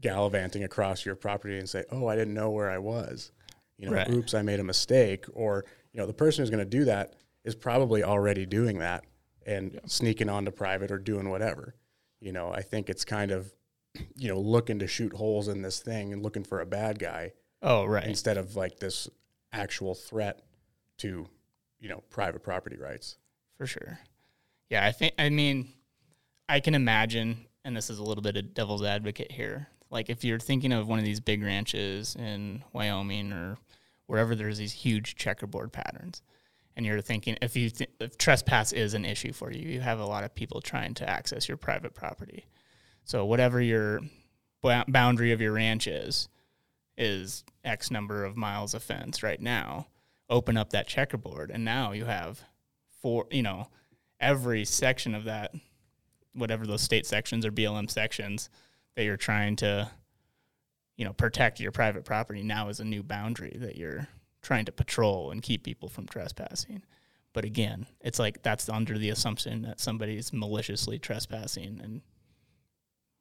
gallivanting 0.00 0.64
across 0.64 1.04
your 1.04 1.14
property 1.14 1.58
and 1.58 1.68
say, 1.68 1.84
"Oh, 1.90 2.06
I 2.06 2.16
didn't 2.16 2.34
know 2.34 2.50
where 2.50 2.70
I 2.70 2.78
was." 2.78 3.32
You 3.76 3.86
know, 3.86 3.92
Right. 3.96 4.10
oops, 4.10 4.34
I 4.34 4.42
made 4.42 4.60
a 4.60 4.64
mistake. 4.64 5.24
Or 5.32 5.64
you 5.92 6.00
know, 6.00 6.06
the 6.06 6.12
person 6.12 6.42
who's 6.42 6.50
going 6.50 6.64
to 6.64 6.78
do 6.78 6.84
that 6.84 7.14
is 7.44 7.54
probably 7.54 8.04
already 8.04 8.46
doing 8.46 8.78
that 8.78 9.04
and 9.46 9.80
sneaking 9.86 10.28
onto 10.28 10.50
private 10.50 10.90
or 10.90 10.98
doing 10.98 11.30
whatever. 11.30 11.74
You 12.20 12.32
know, 12.32 12.52
I 12.52 12.60
think 12.60 12.90
it's 12.90 13.04
kind 13.04 13.30
of, 13.30 13.52
you 14.14 14.28
know, 14.28 14.38
looking 14.38 14.78
to 14.80 14.86
shoot 14.86 15.14
holes 15.14 15.48
in 15.48 15.62
this 15.62 15.80
thing 15.80 16.12
and 16.12 16.22
looking 16.22 16.44
for 16.44 16.60
a 16.60 16.66
bad 16.66 16.98
guy 16.98 17.32
oh, 17.62 17.86
right. 17.86 18.04
instead 18.06 18.36
of 18.36 18.56
like 18.56 18.78
this 18.78 19.08
actual 19.52 19.94
threat 19.94 20.42
to, 20.98 21.26
you 21.78 21.88
know, 21.88 22.02
private 22.10 22.42
property 22.42 22.76
rights. 22.76 23.16
for 23.56 23.66
sure. 23.66 23.98
Yeah, 24.70 24.86
I 24.86 24.92
think. 24.92 25.14
I 25.18 25.28
mean, 25.28 25.68
I 26.48 26.60
can 26.60 26.74
imagine, 26.74 27.46
and 27.64 27.76
this 27.76 27.90
is 27.90 27.98
a 27.98 28.02
little 28.02 28.22
bit 28.22 28.36
of 28.36 28.54
devil's 28.54 28.84
advocate 28.84 29.32
here. 29.32 29.68
Like, 29.90 30.08
if 30.08 30.24
you're 30.24 30.38
thinking 30.38 30.72
of 30.72 30.88
one 30.88 31.00
of 31.00 31.04
these 31.04 31.20
big 31.20 31.42
ranches 31.42 32.14
in 32.16 32.62
Wyoming 32.72 33.32
or 33.32 33.58
wherever 34.06 34.34
there's 34.34 34.58
these 34.58 34.72
huge 34.72 35.16
checkerboard 35.16 35.72
patterns, 35.72 36.22
and 36.76 36.86
you're 36.86 37.00
thinking 37.00 37.36
if 37.42 37.56
you 37.56 37.68
th- 37.70 37.90
if 38.00 38.16
trespass 38.16 38.72
is 38.72 38.94
an 38.94 39.04
issue 39.04 39.32
for 39.32 39.52
you, 39.52 39.68
you 39.68 39.80
have 39.80 39.98
a 39.98 40.06
lot 40.06 40.24
of 40.24 40.34
people 40.34 40.60
trying 40.60 40.94
to 40.94 41.10
access 41.10 41.48
your 41.48 41.56
private 41.56 41.94
property. 41.94 42.46
So 43.04 43.24
whatever 43.24 43.60
your 43.60 44.00
boundary 44.62 45.32
of 45.32 45.40
your 45.40 45.52
ranch 45.52 45.88
is, 45.88 46.28
is 46.96 47.44
X 47.64 47.90
number 47.90 48.24
of 48.24 48.36
miles 48.36 48.74
of 48.74 48.84
fence 48.84 49.22
right 49.22 49.40
now. 49.40 49.88
Open 50.28 50.56
up 50.56 50.70
that 50.70 50.86
checkerboard, 50.86 51.50
and 51.50 51.64
now 51.64 51.90
you 51.90 52.04
have 52.04 52.44
four. 53.02 53.26
You 53.32 53.42
know, 53.42 53.68
every 54.20 54.64
section 54.64 55.14
of 55.14 55.24
that, 55.24 55.54
whatever 56.34 56.66
those 56.66 56.82
state 56.82 57.06
sections 57.06 57.44
or 57.46 57.50
BLM 57.50 57.90
sections 57.90 58.50
that 58.94 59.04
you're 59.04 59.16
trying 59.16 59.56
to, 59.56 59.90
you 60.96 61.04
know, 61.04 61.12
protect 61.12 61.60
your 61.60 61.72
private 61.72 62.04
property 62.04 62.42
now 62.42 62.68
is 62.68 62.80
a 62.80 62.84
new 62.84 63.02
boundary 63.02 63.56
that 63.56 63.76
you're 63.76 64.06
trying 64.42 64.64
to 64.66 64.72
patrol 64.72 65.30
and 65.30 65.42
keep 65.42 65.62
people 65.62 65.88
from 65.88 66.06
trespassing. 66.06 66.82
But 67.32 67.44
again, 67.44 67.86
it's 68.00 68.18
like 68.18 68.42
that's 68.42 68.68
under 68.68 68.98
the 68.98 69.10
assumption 69.10 69.62
that 69.62 69.80
somebody's 69.80 70.32
maliciously 70.32 70.98
trespassing 70.98 71.80
and, 71.82 72.02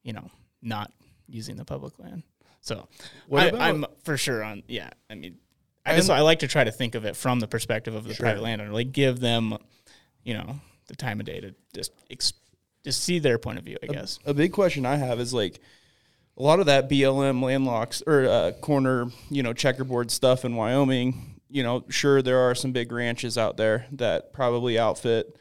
you 0.03 0.13
know, 0.13 0.29
not 0.61 0.91
using 1.27 1.57
the 1.57 1.65
public 1.65 1.99
land. 1.99 2.23
So 2.61 2.87
What 3.27 3.53
I, 3.53 3.69
I'm 3.69 3.85
for 4.03 4.17
sure 4.17 4.43
on. 4.43 4.63
Yeah, 4.67 4.89
I 5.09 5.15
mean, 5.15 5.37
I 5.85 5.95
just 5.95 6.09
I 6.09 6.21
like 6.21 6.39
to 6.39 6.47
try 6.47 6.63
to 6.63 6.71
think 6.71 6.95
of 6.95 7.05
it 7.05 7.15
from 7.15 7.39
the 7.39 7.47
perspective 7.47 7.95
of 7.95 8.03
the 8.03 8.15
private 8.15 8.41
landowner. 8.41 8.71
Like 8.71 8.91
give 8.91 9.19
them, 9.19 9.57
you 10.23 10.33
know, 10.33 10.59
the 10.89 10.95
time 10.95 11.19
of 11.19 11.25
day 11.25 11.39
to 11.39 11.55
just 11.73 11.93
ex- 12.11 12.33
just 12.83 13.01
see 13.01 13.19
their 13.19 13.37
point 13.37 13.57
of 13.57 13.63
view. 13.63 13.77
I 13.81 13.87
guess. 13.87 14.19
a 14.25 14.33
big 14.33 14.51
question 14.51 14.85
I 14.85 14.97
have 14.97 15.19
is 15.19 15.33
like 15.33 15.59
a 16.37 16.43
lot 16.43 16.59
of 16.59 16.65
that 16.65 16.89
BLM 16.89 17.41
landlocks 17.41 18.01
or 18.05 18.25
uh, 18.25 18.51
corner, 18.61 19.07
you 19.29 19.43
know, 19.43 19.53
checkerboard 19.53 20.11
stuff 20.11 20.45
in 20.45 20.55
Wyoming. 20.55 21.39
You 21.49 21.63
know, 21.63 21.83
sure 21.89 22.21
there 22.21 22.39
are 22.39 22.55
some 22.55 22.71
big 22.71 22.91
ranches 22.91 23.37
out 23.37 23.57
there 23.57 23.87
that 23.93 24.33
probably 24.33 24.77
outfit, 24.77 25.35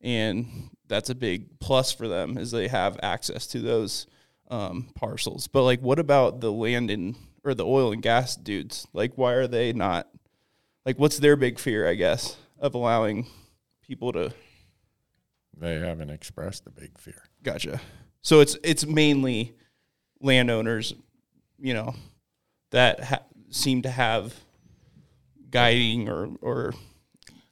and 0.00 0.70
that's 0.88 1.10
a 1.10 1.14
big 1.14 1.58
plus 1.58 1.92
for 1.92 2.06
them 2.06 2.36
is 2.36 2.50
they 2.50 2.68
have 2.68 2.98
access 3.02 3.46
to 3.48 3.60
those 3.60 4.06
um, 4.50 4.88
parcels. 4.94 5.46
But 5.48 5.62
like, 5.62 5.80
what 5.80 5.98
about 5.98 6.40
the 6.40 6.52
land 6.52 6.90
in 6.90 7.16
or 7.44 7.54
the 7.54 7.66
oil 7.66 7.92
and 7.92 8.02
gas 8.02 8.36
dudes? 8.36 8.86
Like, 8.92 9.12
why 9.16 9.32
are 9.32 9.46
they 9.46 9.72
not? 9.72 10.08
Like, 10.84 10.98
what's 10.98 11.18
their 11.18 11.36
big 11.36 11.58
fear? 11.58 11.88
I 11.88 11.94
guess 11.94 12.36
of 12.58 12.74
allowing 12.74 13.26
people 13.82 14.12
to 14.12 14.32
They 15.56 15.78
haven't 15.78 16.10
expressed 16.10 16.66
a 16.66 16.70
big 16.70 16.98
fear. 16.98 17.22
Gotcha. 17.42 17.80
So 18.22 18.40
it's 18.40 18.56
it's 18.62 18.86
mainly 18.86 19.54
landowners, 20.20 20.94
you 21.58 21.74
know, 21.74 21.94
that 22.70 23.04
ha- 23.04 23.24
seem 23.50 23.82
to 23.82 23.90
have 23.90 24.34
guiding 25.50 26.08
or 26.08 26.30
or 26.40 26.74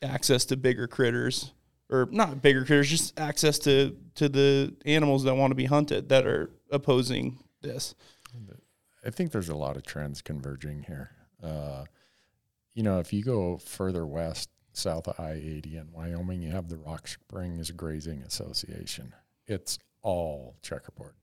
access 0.03 0.45
to 0.47 0.57
bigger 0.57 0.89
critters 0.89 1.53
or 1.91 2.09
not 2.11 2.43
bigger 2.43 2.65
critters, 2.65 2.89
just 2.89 3.19
access 3.19 3.59
to 3.61 3.97
to 4.17 4.29
the 4.29 4.75
animals 4.85 5.25
that 5.25 5.35
want 5.35 5.51
to 5.51 5.55
be 5.55 5.67
hunted 5.67 6.09
that 6.09 6.27
are 6.27 6.51
opposing 6.71 7.39
this. 7.61 7.95
I 9.05 9.11
think 9.11 9.33
there's 9.33 9.49
a 9.49 9.57
lot 9.57 9.77
of 9.77 9.85
trends 9.85 10.23
converging 10.23 10.85
here. 10.85 11.11
Uh, 11.43 11.85
you 12.75 12.83
know, 12.83 13.01
if 13.01 13.13
you 13.13 13.23
go 13.23 13.59
further 13.59 14.07
west, 14.07 14.49
south 14.73 15.09
of 15.09 15.19
I 15.19 15.33
80 15.33 15.77
in 15.77 15.93
Wyoming, 15.93 16.43
you 16.43 16.51
have 16.51 16.69
the 16.69 16.79
Rock 16.79 17.09
Springs 17.09 17.71
Grazing 17.71 18.23
Association. 18.23 19.15
It's 19.47 19.79
all 20.03 20.57
checkerboard. 20.63 21.15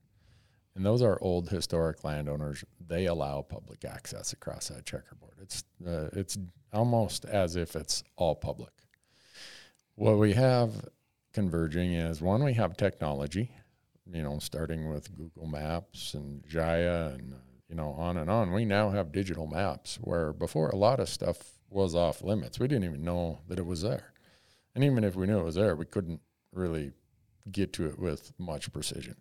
And 0.74 0.86
those 0.86 1.02
are 1.02 1.18
old 1.20 1.50
historic 1.50 2.04
landowners. 2.04 2.64
They 2.86 3.06
allow 3.06 3.42
public 3.42 3.84
access 3.84 4.32
across 4.32 4.68
that 4.68 4.86
checkerboard. 4.86 5.34
It's, 5.42 5.64
uh, 5.86 6.08
it's 6.12 6.38
almost 6.72 7.24
as 7.24 7.56
if 7.56 7.74
it's 7.74 8.04
all 8.16 8.36
public. 8.36 8.72
What 9.96 10.18
we 10.18 10.32
have 10.34 10.88
converging 11.32 11.92
is 11.92 12.22
one, 12.22 12.44
we 12.44 12.54
have 12.54 12.76
technology, 12.76 13.50
you 14.10 14.22
know, 14.22 14.38
starting 14.38 14.88
with 14.88 15.14
Google 15.16 15.46
Maps 15.46 16.14
and 16.14 16.42
Jaya 16.46 17.14
and, 17.14 17.34
you 17.68 17.74
know, 17.74 17.90
on 17.92 18.16
and 18.16 18.30
on. 18.30 18.52
We 18.52 18.64
now 18.64 18.90
have 18.90 19.12
digital 19.12 19.46
maps 19.46 19.98
where 20.00 20.32
before 20.32 20.70
a 20.70 20.76
lot 20.76 21.00
of 21.00 21.08
stuff 21.08 21.59
was 21.70 21.94
off 21.94 22.22
limits. 22.22 22.58
We 22.58 22.68
didn't 22.68 22.84
even 22.84 23.04
know 23.04 23.40
that 23.48 23.58
it 23.58 23.66
was 23.66 23.82
there. 23.82 24.12
And 24.74 24.84
even 24.84 25.04
if 25.04 25.16
we 25.16 25.26
knew 25.26 25.38
it 25.38 25.44
was 25.44 25.54
there, 25.54 25.74
we 25.74 25.86
couldn't 25.86 26.20
really 26.52 26.92
get 27.50 27.72
to 27.74 27.86
it 27.86 27.98
with 27.98 28.32
much 28.38 28.72
precision. 28.72 29.16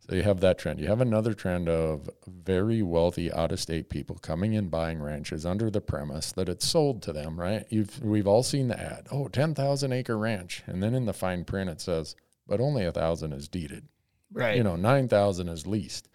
So 0.00 0.14
you 0.14 0.22
have 0.22 0.40
that 0.40 0.58
trend. 0.58 0.78
You 0.78 0.86
have 0.88 1.00
another 1.00 1.32
trend 1.32 1.68
of 1.68 2.08
very 2.26 2.82
wealthy 2.82 3.32
out 3.32 3.50
of 3.50 3.58
state 3.58 3.88
people 3.88 4.16
coming 4.16 4.52
in 4.52 4.68
buying 4.68 5.02
ranches 5.02 5.44
under 5.44 5.70
the 5.70 5.80
premise 5.80 6.30
that 6.32 6.48
it's 6.48 6.68
sold 6.68 7.02
to 7.02 7.12
them, 7.12 7.40
right? 7.40 7.66
You've 7.70 8.00
we've 8.02 8.26
all 8.26 8.42
seen 8.44 8.68
the 8.68 8.78
ad. 8.78 9.08
Oh, 9.10 9.26
10,000 9.28 9.92
acre 9.92 10.16
ranch. 10.16 10.62
And 10.66 10.82
then 10.82 10.94
in 10.94 11.06
the 11.06 11.12
fine 11.12 11.44
print 11.44 11.70
it 11.70 11.80
says, 11.80 12.14
but 12.46 12.60
only 12.60 12.84
a 12.84 12.92
thousand 12.92 13.32
is 13.32 13.48
deeded. 13.48 13.88
Right. 14.32 14.56
You 14.56 14.62
know, 14.62 14.76
9,000 14.76 15.48
is 15.48 15.66
leased. 15.66 16.08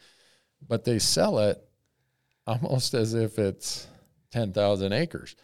But 0.66 0.86
they 0.86 1.00
sell 1.00 1.40
it 1.40 1.62
almost 2.48 2.94
as 2.94 3.14
if 3.14 3.40
it's 3.40 3.88
10,000 4.32 4.94
acres. 4.94 5.36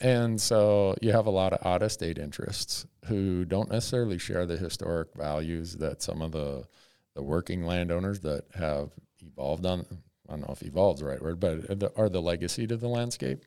And 0.00 0.40
so 0.40 0.94
you 1.02 1.12
have 1.12 1.26
a 1.26 1.30
lot 1.30 1.52
of 1.52 1.66
out 1.66 1.82
of 1.82 1.90
state 1.90 2.18
interests 2.18 2.86
who 3.06 3.44
don't 3.44 3.70
necessarily 3.70 4.18
share 4.18 4.46
the 4.46 4.56
historic 4.56 5.08
values 5.16 5.74
that 5.76 6.02
some 6.02 6.22
of 6.22 6.32
the 6.32 6.64
the 7.14 7.22
working 7.22 7.64
landowners 7.64 8.20
that 8.20 8.44
have 8.54 8.90
evolved 9.20 9.66
on 9.66 9.84
I 10.28 10.32
don't 10.32 10.42
know 10.42 10.52
if 10.52 10.62
evolved 10.62 10.98
is 10.98 11.00
the 11.00 11.06
right 11.06 11.22
word, 11.22 11.40
but 11.40 11.92
are 11.96 12.08
the 12.08 12.22
legacy 12.22 12.66
to 12.66 12.76
the 12.76 12.88
landscape. 12.88 13.44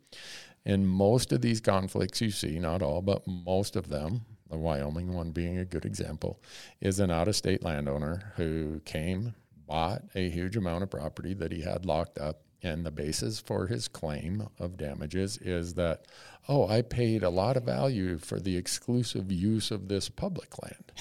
And 0.65 0.87
most 0.87 1.31
of 1.31 1.41
these 1.41 1.61
conflicts 1.61 2.21
you 2.21 2.31
see, 2.31 2.59
not 2.59 2.81
all, 2.81 3.01
but 3.01 3.25
most 3.27 3.75
of 3.75 3.87
them, 3.87 4.21
the 4.49 4.57
Wyoming 4.57 5.13
one 5.13 5.31
being 5.31 5.57
a 5.57 5.65
good 5.65 5.85
example, 5.85 6.41
is 6.79 6.99
an 6.99 7.11
out 7.11 7.27
of 7.27 7.35
state 7.35 7.63
landowner 7.63 8.33
who 8.35 8.81
came, 8.83 9.35
bought 9.67 10.03
a 10.15 10.29
huge 10.29 10.57
amount 10.57 10.83
of 10.83 10.89
property 10.89 11.33
that 11.35 11.51
he 11.51 11.61
had 11.61 11.85
locked 11.85 12.17
up. 12.17 12.41
And 12.63 12.85
the 12.85 12.91
basis 12.91 13.39
for 13.39 13.67
his 13.67 13.87
claim 13.87 14.47
of 14.59 14.77
damages 14.77 15.37
is 15.37 15.73
that, 15.73 16.05
oh, 16.47 16.67
I 16.67 16.83
paid 16.83 17.23
a 17.23 17.29
lot 17.29 17.57
of 17.57 17.63
value 17.63 18.19
for 18.19 18.39
the 18.39 18.55
exclusive 18.55 19.31
use 19.31 19.71
of 19.71 19.87
this 19.87 20.09
public 20.09 20.53
land. 20.61 20.91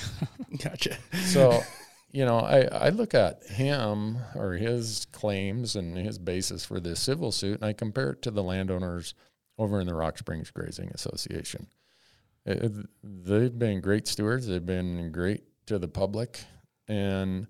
Gotcha. 0.63 0.97
So 1.27 1.63
you 2.13 2.25
know, 2.25 2.39
I, 2.39 2.63
I 2.63 2.89
look 2.89 3.15
at 3.15 3.45
him 3.45 4.19
or 4.35 4.55
his 4.55 5.07
claims 5.13 5.77
and 5.77 5.97
his 5.97 6.19
basis 6.19 6.65
for 6.65 6.81
this 6.81 7.01
civil 7.01 7.31
suit, 7.31 7.57
and 7.57 7.65
I 7.65 7.73
compare 7.73 8.11
it 8.11 8.23
to 8.23 8.31
the 8.31 8.43
landowners 8.43 9.15
over 9.59 9.81
in 9.81 9.87
the 9.87 9.95
Rock 9.95 10.19
Springs 10.19 10.51
Grazing 10.51 10.91
Association. 10.93 11.69
It, 12.45 12.73
they've 13.05 13.57
been 13.57 13.81
great 13.81 14.09
stewards. 14.09 14.47
They've 14.47 14.65
been 14.65 15.13
great 15.13 15.43
to 15.67 15.79
the 15.79 15.89
public, 15.89 16.43
and 16.89 17.47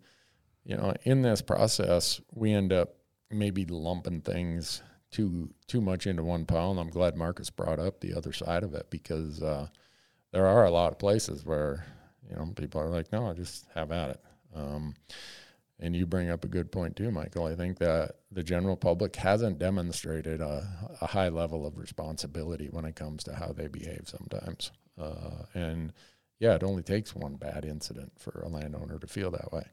you 0.64 0.76
know, 0.76 0.94
in 1.04 1.22
this 1.22 1.40
process, 1.40 2.20
we 2.34 2.52
end 2.52 2.72
up 2.72 2.96
maybe 3.30 3.64
lumping 3.66 4.20
things 4.20 4.82
too 5.10 5.50
too 5.66 5.80
much 5.80 6.06
into 6.06 6.22
one 6.22 6.46
pile. 6.46 6.70
And 6.70 6.80
I'm 6.80 6.90
glad 6.90 7.16
Marcus 7.16 7.50
brought 7.50 7.78
up 7.78 8.00
the 8.00 8.14
other 8.14 8.32
side 8.32 8.62
of 8.62 8.74
it 8.74 8.86
because 8.90 9.42
uh, 9.42 9.68
there 10.32 10.46
are 10.46 10.64
a 10.64 10.70
lot 10.70 10.92
of 10.92 10.98
places 10.98 11.44
where 11.44 11.86
you 12.28 12.36
know 12.36 12.52
people 12.54 12.80
are 12.80 12.90
like, 12.90 13.12
no, 13.12 13.32
just 13.34 13.66
have 13.74 13.92
at 13.92 14.10
it. 14.10 14.20
Um, 14.54 14.94
and 15.82 15.96
you 15.96 16.06
bring 16.06 16.28
up 16.28 16.44
a 16.44 16.48
good 16.48 16.70
point 16.70 16.96
too, 16.96 17.10
Michael. 17.10 17.46
I 17.46 17.54
think 17.54 17.78
that 17.78 18.16
the 18.30 18.42
general 18.42 18.76
public 18.76 19.16
hasn't 19.16 19.58
demonstrated 19.58 20.40
a, 20.40 20.68
a 21.00 21.06
high 21.06 21.30
level 21.30 21.66
of 21.66 21.78
responsibility 21.78 22.68
when 22.70 22.84
it 22.84 22.96
comes 22.96 23.24
to 23.24 23.34
how 23.34 23.52
they 23.52 23.66
behave 23.66 24.02
sometimes. 24.04 24.72
Uh, 25.00 25.44
and 25.54 25.92
yeah, 26.38 26.54
it 26.54 26.62
only 26.62 26.82
takes 26.82 27.14
one 27.14 27.36
bad 27.36 27.64
incident 27.64 28.12
for 28.18 28.42
a 28.44 28.48
landowner 28.48 28.98
to 28.98 29.06
feel 29.06 29.30
that 29.30 29.52
way. 29.52 29.64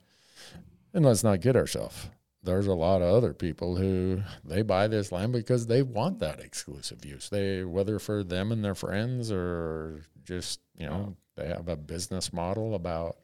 And 0.93 1.05
let's 1.05 1.23
not 1.23 1.41
kid 1.41 1.57
ourselves. 1.57 2.09
There's 2.43 2.67
a 2.67 2.73
lot 2.73 3.01
of 3.01 3.13
other 3.13 3.33
people 3.33 3.75
who 3.75 4.21
they 4.45 4.61
buy 4.61 4.87
this 4.87 5.11
land 5.11 5.33
because 5.33 5.67
they 5.67 5.81
want 5.81 6.19
that 6.19 6.39
exclusive 6.39 7.03
use. 7.03 7.29
They 7.29 7.63
whether 7.63 7.99
for 7.99 8.23
them 8.23 8.51
and 8.51 8.63
their 8.63 8.75
friends 8.75 9.31
or 9.31 10.01
just, 10.23 10.59
you 10.77 10.85
know, 10.85 11.15
they 11.35 11.47
have 11.47 11.67
a 11.67 11.75
business 11.75 12.31
model 12.31 12.75
about 12.75 13.17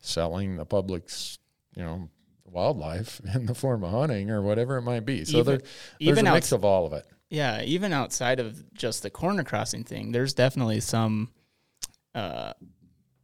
selling 0.00 0.56
the 0.56 0.64
public's, 0.64 1.38
you 1.74 1.82
know, 1.82 2.08
wildlife 2.44 3.20
in 3.34 3.46
the 3.46 3.54
form 3.54 3.84
of 3.84 3.90
hunting 3.90 4.30
or 4.30 4.42
whatever 4.42 4.76
it 4.76 4.82
might 4.82 5.04
be. 5.06 5.24
So 5.24 5.38
Even- 5.38 5.46
there, 5.46 5.58
there's 5.58 5.68
even 6.00 6.26
a 6.26 6.32
mix 6.32 6.46
outs- 6.46 6.52
of 6.52 6.64
all 6.64 6.86
of 6.86 6.92
it. 6.92 7.06
Yeah, 7.28 7.62
even 7.62 7.92
outside 7.92 8.40
of 8.40 8.74
just 8.74 9.04
the 9.04 9.10
corner 9.10 9.44
crossing 9.44 9.84
thing, 9.84 10.10
there's 10.10 10.34
definitely 10.34 10.80
some, 10.80 11.30
uh, 12.12 12.54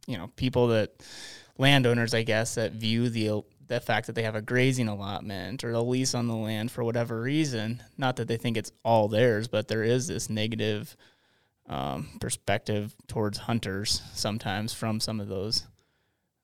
you 0.07 0.17
know, 0.17 0.27
people 0.37 0.67
that 0.69 0.93
landowners, 1.57 2.13
I 2.13 2.23
guess, 2.23 2.55
that 2.55 2.71
view 2.71 3.09
the 3.09 3.41
the 3.67 3.79
fact 3.79 4.07
that 4.07 4.13
they 4.13 4.23
have 4.23 4.35
a 4.35 4.41
grazing 4.41 4.87
allotment 4.87 5.63
or 5.63 5.71
a 5.71 5.81
lease 5.81 6.15
on 6.15 6.27
the 6.27 6.35
land 6.35 6.71
for 6.71 6.83
whatever 6.83 7.21
reason. 7.21 7.83
Not 7.97 8.15
that 8.17 8.27
they 8.27 8.37
think 8.37 8.57
it's 8.57 8.71
all 8.83 9.07
theirs, 9.07 9.47
but 9.47 9.67
there 9.67 9.83
is 9.83 10.07
this 10.07 10.29
negative 10.29 10.95
um, 11.67 12.09
perspective 12.19 12.95
towards 13.07 13.37
hunters 13.37 14.01
sometimes 14.13 14.73
from 14.73 14.99
some 14.99 15.19
of 15.19 15.27
those 15.27 15.67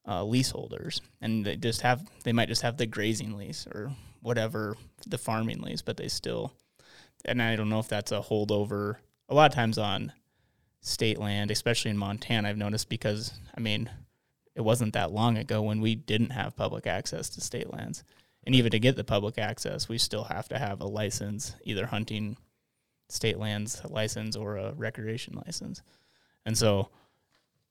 uh, 0.07 0.23
leaseholders, 0.23 1.01
and 1.21 1.45
they 1.45 1.55
just 1.55 1.81
have 1.81 2.05
they 2.23 2.33
might 2.33 2.49
just 2.49 2.62
have 2.62 2.77
the 2.77 2.86
grazing 2.86 3.38
lease 3.38 3.65
or 3.73 3.91
whatever 4.21 4.75
the 5.07 5.17
farming 5.17 5.62
lease, 5.62 5.81
but 5.81 5.97
they 5.97 6.09
still 6.09 6.51
and 7.25 7.41
I 7.41 7.55
don't 7.55 7.69
know 7.69 7.79
if 7.79 7.88
that's 7.88 8.12
a 8.12 8.19
holdover. 8.19 8.97
A 9.29 9.33
lot 9.33 9.49
of 9.49 9.55
times 9.55 9.77
on 9.77 10.12
state 10.81 11.17
land, 11.17 11.51
especially 11.51 11.91
in 11.91 11.97
Montana, 11.97 12.49
I've 12.49 12.57
noticed 12.57 12.89
because 12.89 13.33
I 13.55 13.62
mean, 13.62 13.89
it 14.56 14.62
wasn't 14.62 14.94
that 14.94 15.12
long 15.12 15.38
ago 15.38 15.62
when 15.62 15.82
we 15.82 15.96
didn't 15.96 16.32
have 16.32 16.56
public 16.56 16.88
access 16.88 17.30
to 17.32 17.42
state 17.42 17.72
lands, 17.72 18.04
and 18.46 18.56
even 18.56 18.72
to 18.72 18.80
get 18.80 18.96
the 18.96 19.04
public 19.04 19.38
access, 19.38 19.88
we 19.89 19.98
still 19.98 20.26
have 20.26 20.48
to 20.50 20.60
have 20.60 20.82
a 20.82 20.86
license, 20.86 21.56
either 21.63 21.86
hunting 21.86 22.38
state 23.10 23.38
lands 23.38 23.82
license 23.89 24.36
or 24.36 24.58
a 24.58 24.74
recreation 24.74 25.42
license, 25.46 25.82
and 26.46 26.58
so 26.58 26.89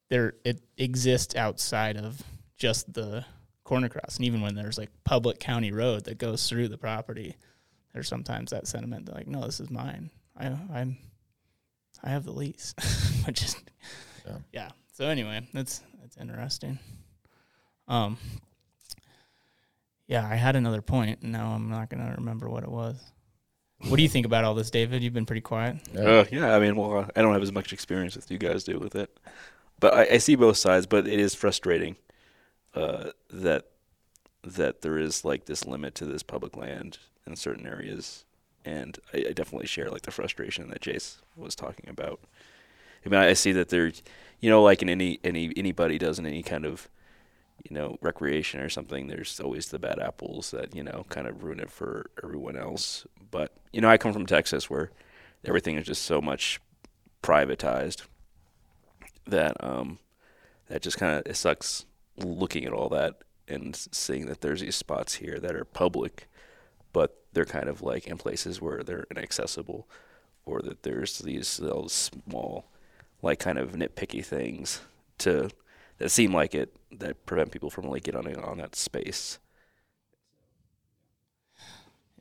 there 0.08 0.34
it 0.44 0.62
exists 0.76 1.36
outside 1.36 1.96
of 1.96 2.22
just 2.56 2.92
the 2.92 3.24
corner 3.64 3.88
cross, 3.88 4.16
and 4.16 4.24
even 4.24 4.40
when 4.40 4.54
there's 4.54 4.78
like 4.78 4.90
public 5.04 5.38
county 5.38 5.72
road 5.72 6.04
that 6.04 6.18
goes 6.18 6.48
through 6.48 6.68
the 6.68 6.78
property 6.78 7.36
there's 7.92 8.08
sometimes 8.08 8.50
that 8.50 8.66
sentiment 8.66 9.06
that 9.06 9.14
like, 9.14 9.26
no, 9.26 9.42
this 9.42 9.60
is 9.60 9.70
mine. 9.70 10.10
I 10.36 10.46
I'm 10.72 10.96
I 12.02 12.10
have 12.10 12.24
the 12.24 12.32
lease, 12.32 12.74
which 13.26 13.42
is 13.42 13.56
Yeah. 14.26 14.38
yeah. 14.52 14.68
So 14.94 15.06
anyway, 15.06 15.46
that's 15.52 15.82
that's 16.12 16.22
interesting. 16.22 16.78
Um. 17.88 18.18
Yeah, 20.06 20.28
I 20.28 20.34
had 20.34 20.56
another 20.56 20.82
point, 20.82 21.22
and 21.22 21.32
now 21.32 21.52
I'm 21.52 21.70
not 21.70 21.88
gonna 21.88 22.14
remember 22.18 22.48
what 22.48 22.64
it 22.64 22.70
was. 22.70 23.02
What 23.88 23.96
do 23.96 24.02
you 24.02 24.08
think 24.08 24.26
about 24.26 24.44
all 24.44 24.54
this, 24.54 24.70
David? 24.70 25.02
You've 25.02 25.14
been 25.14 25.26
pretty 25.26 25.40
quiet. 25.40 25.76
Uh, 25.96 26.24
yeah, 26.30 26.54
I 26.54 26.60
mean, 26.60 26.76
well, 26.76 27.08
I 27.16 27.22
don't 27.22 27.32
have 27.32 27.42
as 27.42 27.52
much 27.52 27.72
experience 27.72 28.16
as 28.16 28.30
you 28.30 28.38
guys 28.38 28.62
do 28.62 28.78
with 28.78 28.94
it, 28.94 29.18
but 29.80 29.94
I, 29.94 30.14
I 30.14 30.18
see 30.18 30.36
both 30.36 30.56
sides. 30.56 30.86
But 30.86 31.08
it 31.08 31.18
is 31.18 31.34
frustrating 31.34 31.96
uh, 32.74 33.10
that 33.30 33.66
that 34.44 34.82
there 34.82 34.98
is 34.98 35.24
like 35.24 35.46
this 35.46 35.66
limit 35.66 35.94
to 35.96 36.04
this 36.04 36.22
public 36.22 36.56
land 36.56 36.98
in 37.26 37.34
certain 37.36 37.66
areas, 37.66 38.24
and 38.64 38.98
I, 39.14 39.18
I 39.28 39.32
definitely 39.32 39.66
share 39.66 39.90
like 39.90 40.02
the 40.02 40.10
frustration 40.10 40.68
that 40.70 40.82
Jace 40.82 41.18
was 41.36 41.54
talking 41.54 41.88
about. 41.88 42.20
I 43.04 43.08
mean, 43.08 43.20
I 43.20 43.32
see 43.32 43.52
that 43.52 43.68
there, 43.68 43.92
you 44.40 44.50
know, 44.50 44.62
like 44.62 44.82
in 44.82 44.88
any 44.88 45.18
any 45.24 45.52
anybody 45.56 45.98
does 45.98 46.18
in 46.18 46.26
any 46.26 46.42
kind 46.42 46.64
of 46.64 46.88
you 47.68 47.74
know 47.74 47.96
recreation 48.00 48.60
or 48.60 48.68
something. 48.68 49.06
There's 49.06 49.40
always 49.40 49.68
the 49.68 49.78
bad 49.78 49.98
apples 49.98 50.50
that 50.52 50.74
you 50.74 50.82
know 50.82 51.04
kind 51.08 51.26
of 51.26 51.42
ruin 51.42 51.60
it 51.60 51.70
for 51.70 52.10
everyone 52.22 52.56
else. 52.56 53.06
But 53.30 53.52
you 53.72 53.80
know, 53.80 53.88
I 53.88 53.98
come 53.98 54.12
from 54.12 54.26
Texas 54.26 54.68
where 54.68 54.90
everything 55.44 55.76
is 55.76 55.86
just 55.86 56.02
so 56.02 56.20
much 56.20 56.60
privatized 57.22 58.02
that 59.26 59.62
um 59.62 59.98
that 60.68 60.82
just 60.82 60.98
kind 60.98 61.18
of 61.18 61.26
it 61.26 61.36
sucks 61.36 61.84
looking 62.16 62.64
at 62.64 62.72
all 62.72 62.88
that 62.88 63.22
and 63.48 63.76
seeing 63.76 64.26
that 64.26 64.40
there's 64.40 64.60
these 64.60 64.76
spots 64.76 65.14
here 65.14 65.38
that 65.38 65.54
are 65.54 65.64
public 65.64 66.28
but 66.92 67.22
they're 67.32 67.44
kind 67.44 67.68
of 67.68 67.82
like 67.82 68.06
in 68.06 68.18
places 68.18 68.60
where 68.60 68.82
they're 68.82 69.06
inaccessible 69.10 69.88
or 70.44 70.60
that 70.60 70.82
there's 70.82 71.18
these 71.18 71.60
little 71.60 71.88
small 71.88 72.66
like 73.22 73.38
kind 73.38 73.58
of 73.58 73.72
nitpicky 73.72 74.24
things 74.24 74.80
to 75.18 75.48
that 75.98 76.10
seem 76.10 76.34
like 76.34 76.54
it 76.54 76.76
that 76.90 77.24
prevent 77.26 77.50
people 77.50 77.70
from 77.70 77.88
like 77.88 78.02
getting 78.02 78.36
on 78.36 78.44
on 78.44 78.58
that 78.58 78.74
space 78.74 79.38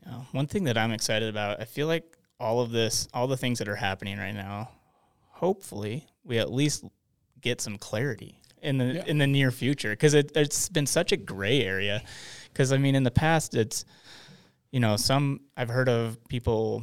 Yeah. 0.06 0.22
One 0.32 0.46
thing 0.46 0.64
that 0.64 0.76
I'm 0.76 0.92
excited 0.92 1.28
about, 1.28 1.60
I 1.60 1.64
feel 1.64 1.86
like 1.86 2.16
all 2.40 2.60
of 2.60 2.70
this, 2.70 3.08
all 3.14 3.26
the 3.26 3.36
things 3.36 3.58
that 3.58 3.68
are 3.68 3.76
happening 3.76 4.18
right 4.18 4.32
now, 4.34 4.70
hopefully 5.30 6.06
we 6.24 6.38
at 6.38 6.52
least 6.52 6.84
get 7.40 7.60
some 7.60 7.78
clarity 7.78 8.38
in 8.62 8.78
the 8.78 9.08
in 9.08 9.18
the 9.18 9.26
near 9.26 9.50
future 9.50 9.90
because 9.90 10.14
it, 10.14 10.32
it's 10.36 10.68
been 10.68 10.86
such 10.86 11.12
a 11.12 11.16
gray 11.16 11.62
area. 11.62 12.02
Because 12.52 12.72
I 12.72 12.78
mean, 12.78 12.94
in 12.94 13.02
the 13.02 13.10
past, 13.10 13.54
it's 13.54 13.84
you 14.70 14.80
know 14.80 14.96
some 14.96 15.40
I've 15.56 15.68
heard 15.68 15.88
of 15.88 16.18
people 16.28 16.82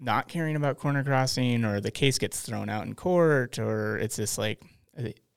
not 0.00 0.28
caring 0.28 0.56
about 0.56 0.78
corner 0.78 1.02
crossing, 1.04 1.64
or 1.64 1.80
the 1.80 1.90
case 1.90 2.18
gets 2.18 2.40
thrown 2.42 2.68
out 2.68 2.86
in 2.86 2.94
court, 2.94 3.58
or 3.58 3.98
it's 3.98 4.16
just 4.16 4.38
like 4.38 4.62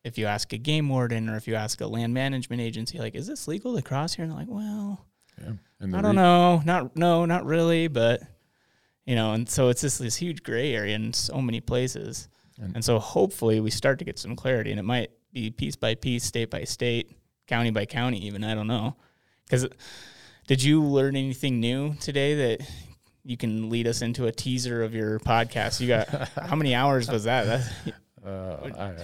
if 0.04 0.18
you 0.18 0.26
ask 0.26 0.54
a 0.54 0.58
game 0.58 0.88
warden 0.90 1.30
or 1.30 1.36
if 1.36 1.48
you 1.48 1.56
ask 1.56 1.82
a 1.82 1.88
land 1.88 2.14
management 2.14 2.62
agency, 2.62 2.98
like, 3.00 3.16
is 3.16 3.28
this 3.28 3.48
legal 3.48 3.76
to 3.76 3.82
cross 3.82 4.14
here? 4.14 4.24
And 4.24 4.32
they're 4.32 4.40
like, 4.40 4.48
well, 4.50 5.06
Yeah. 5.42 5.52
And 5.82 5.96
I 5.96 6.02
don't 6.02 6.12
re- 6.12 6.22
know. 6.22 6.62
Not 6.66 6.96
no, 6.96 7.26
not 7.26 7.46
really, 7.46 7.88
but 7.88 8.22
you 9.06 9.16
know, 9.16 9.34
and 9.34 9.50
so 9.50 9.70
it's 9.70 9.82
just 9.82 10.00
this 10.00 10.16
huge 10.16 10.44
gray 10.44 10.74
area 10.76 10.96
in 10.96 11.14
so 11.14 11.42
many 11.42 11.62
places. 11.62 12.28
And- 12.62 12.76
And 12.76 12.86
so 12.86 13.00
hopefully 13.00 13.60
we 13.60 13.72
start 13.72 14.00
to 14.00 14.06
get 14.06 14.20
some 14.20 14.36
clarity 14.36 14.72
and 14.72 14.80
it 14.80 14.84
might 14.84 15.12
be 15.34 15.50
piece 15.52 15.76
by 15.76 15.96
piece, 15.96 16.24
state 16.26 16.50
by 16.50 16.64
state, 16.64 17.16
county 17.48 17.72
by 17.72 17.86
county, 17.86 18.26
even. 18.26 18.44
I 18.44 18.56
don't 18.56 18.68
know. 18.68 18.96
Because 19.46 19.68
did 20.48 20.62
you 20.64 20.84
learn 20.84 21.16
anything 21.16 21.60
new 21.60 21.96
today 22.00 22.36
that 22.36 22.68
you 23.30 23.38
can 23.38 23.70
lead 23.70 23.86
us 23.86 24.02
into 24.02 24.26
a 24.26 24.32
teaser 24.32 24.82
of 24.82 24.96
your 24.96 25.20
podcast? 25.20 25.80
You 25.80 25.88
got 25.88 26.08
how 26.36 26.56
many 26.56 26.74
hours 26.74 27.10
was 27.10 27.26
that? 27.26 27.62
Uh, 28.22 28.70
I, 28.78 28.82
uh, 28.82 28.96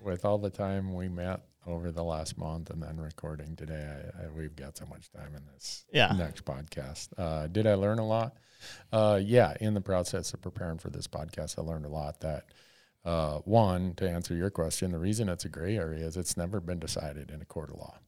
with 0.00 0.24
all 0.24 0.38
the 0.38 0.48
time 0.48 0.94
we 0.94 1.06
met 1.06 1.42
over 1.66 1.92
the 1.92 2.02
last 2.02 2.38
month 2.38 2.70
and 2.70 2.82
then 2.82 2.98
recording 2.98 3.54
today, 3.54 4.00
I, 4.18 4.22
I, 4.24 4.28
we've 4.34 4.56
got 4.56 4.78
so 4.78 4.86
much 4.86 5.10
time 5.10 5.34
in 5.36 5.42
this 5.52 5.84
Yeah. 5.92 6.10
next 6.16 6.46
podcast. 6.46 7.08
Uh, 7.18 7.48
did 7.48 7.66
I 7.66 7.74
learn 7.74 7.98
a 7.98 8.06
lot? 8.06 8.38
Uh, 8.90 9.20
yeah, 9.22 9.54
in 9.60 9.74
the 9.74 9.82
process 9.82 10.32
of 10.32 10.40
preparing 10.40 10.78
for 10.78 10.88
this 10.88 11.06
podcast, 11.06 11.58
I 11.58 11.62
learned 11.62 11.84
a 11.84 11.90
lot. 11.90 12.20
That 12.20 12.46
uh, 13.04 13.40
one, 13.40 13.92
to 13.96 14.08
answer 14.08 14.34
your 14.34 14.48
question, 14.48 14.90
the 14.92 14.98
reason 14.98 15.28
it's 15.28 15.44
a 15.44 15.50
gray 15.50 15.76
area 15.76 16.06
is 16.06 16.16
it's 16.16 16.38
never 16.38 16.58
been 16.58 16.78
decided 16.78 17.30
in 17.30 17.42
a 17.42 17.44
court 17.44 17.68
of 17.68 17.76
law. 17.76 17.98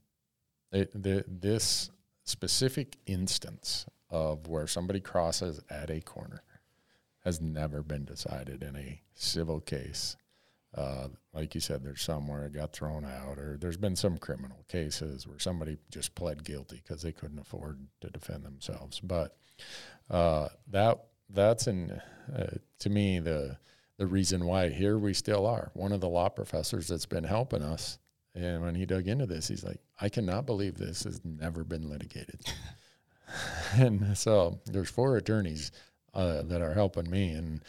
It, 0.72 0.90
the, 0.94 1.26
this 1.28 1.90
specific 2.24 2.96
instance 3.04 3.84
of 4.14 4.46
where 4.46 4.68
somebody 4.68 5.00
crosses 5.00 5.60
at 5.68 5.90
a 5.90 6.00
corner 6.00 6.44
has 7.24 7.40
never 7.40 7.82
been 7.82 8.04
decided 8.04 8.62
in 8.62 8.76
a 8.76 9.00
civil 9.16 9.58
case. 9.58 10.16
Uh, 10.72 11.08
like 11.32 11.52
you 11.52 11.60
said, 11.60 11.82
there's 11.82 12.02
some 12.02 12.28
where 12.28 12.44
it 12.44 12.52
got 12.52 12.72
thrown 12.72 13.04
out, 13.04 13.38
or 13.38 13.56
there's 13.60 13.76
been 13.76 13.96
some 13.96 14.16
criminal 14.16 14.64
cases 14.68 15.26
where 15.26 15.40
somebody 15.40 15.78
just 15.90 16.14
pled 16.14 16.44
guilty 16.44 16.80
because 16.80 17.02
they 17.02 17.10
couldn't 17.10 17.40
afford 17.40 17.88
to 18.00 18.10
defend 18.10 18.44
themselves. 18.44 19.00
But 19.00 19.36
uh, 20.08 20.48
that 20.68 21.06
that's 21.28 21.66
an 21.66 22.00
uh, 22.32 22.54
to 22.80 22.90
me 22.90 23.18
the 23.18 23.56
the 23.98 24.06
reason 24.06 24.44
why 24.44 24.68
here 24.68 24.96
we 24.96 25.12
still 25.12 25.44
are. 25.44 25.72
One 25.74 25.92
of 25.92 26.00
the 26.00 26.08
law 26.08 26.28
professors 26.28 26.86
that's 26.86 27.06
been 27.06 27.24
helping 27.24 27.62
us, 27.62 27.98
and 28.32 28.62
when 28.62 28.76
he 28.76 28.86
dug 28.86 29.08
into 29.08 29.26
this, 29.26 29.48
he's 29.48 29.64
like, 29.64 29.80
I 30.00 30.08
cannot 30.08 30.46
believe 30.46 30.76
this 30.76 31.02
has 31.02 31.20
never 31.24 31.64
been 31.64 31.88
litigated. 31.88 32.40
and 33.74 34.16
so 34.16 34.60
there's 34.66 34.90
four 34.90 35.16
attorneys 35.16 35.72
uh, 36.14 36.42
that 36.42 36.62
are 36.62 36.74
helping 36.74 37.10
me, 37.10 37.30
and 37.32 37.62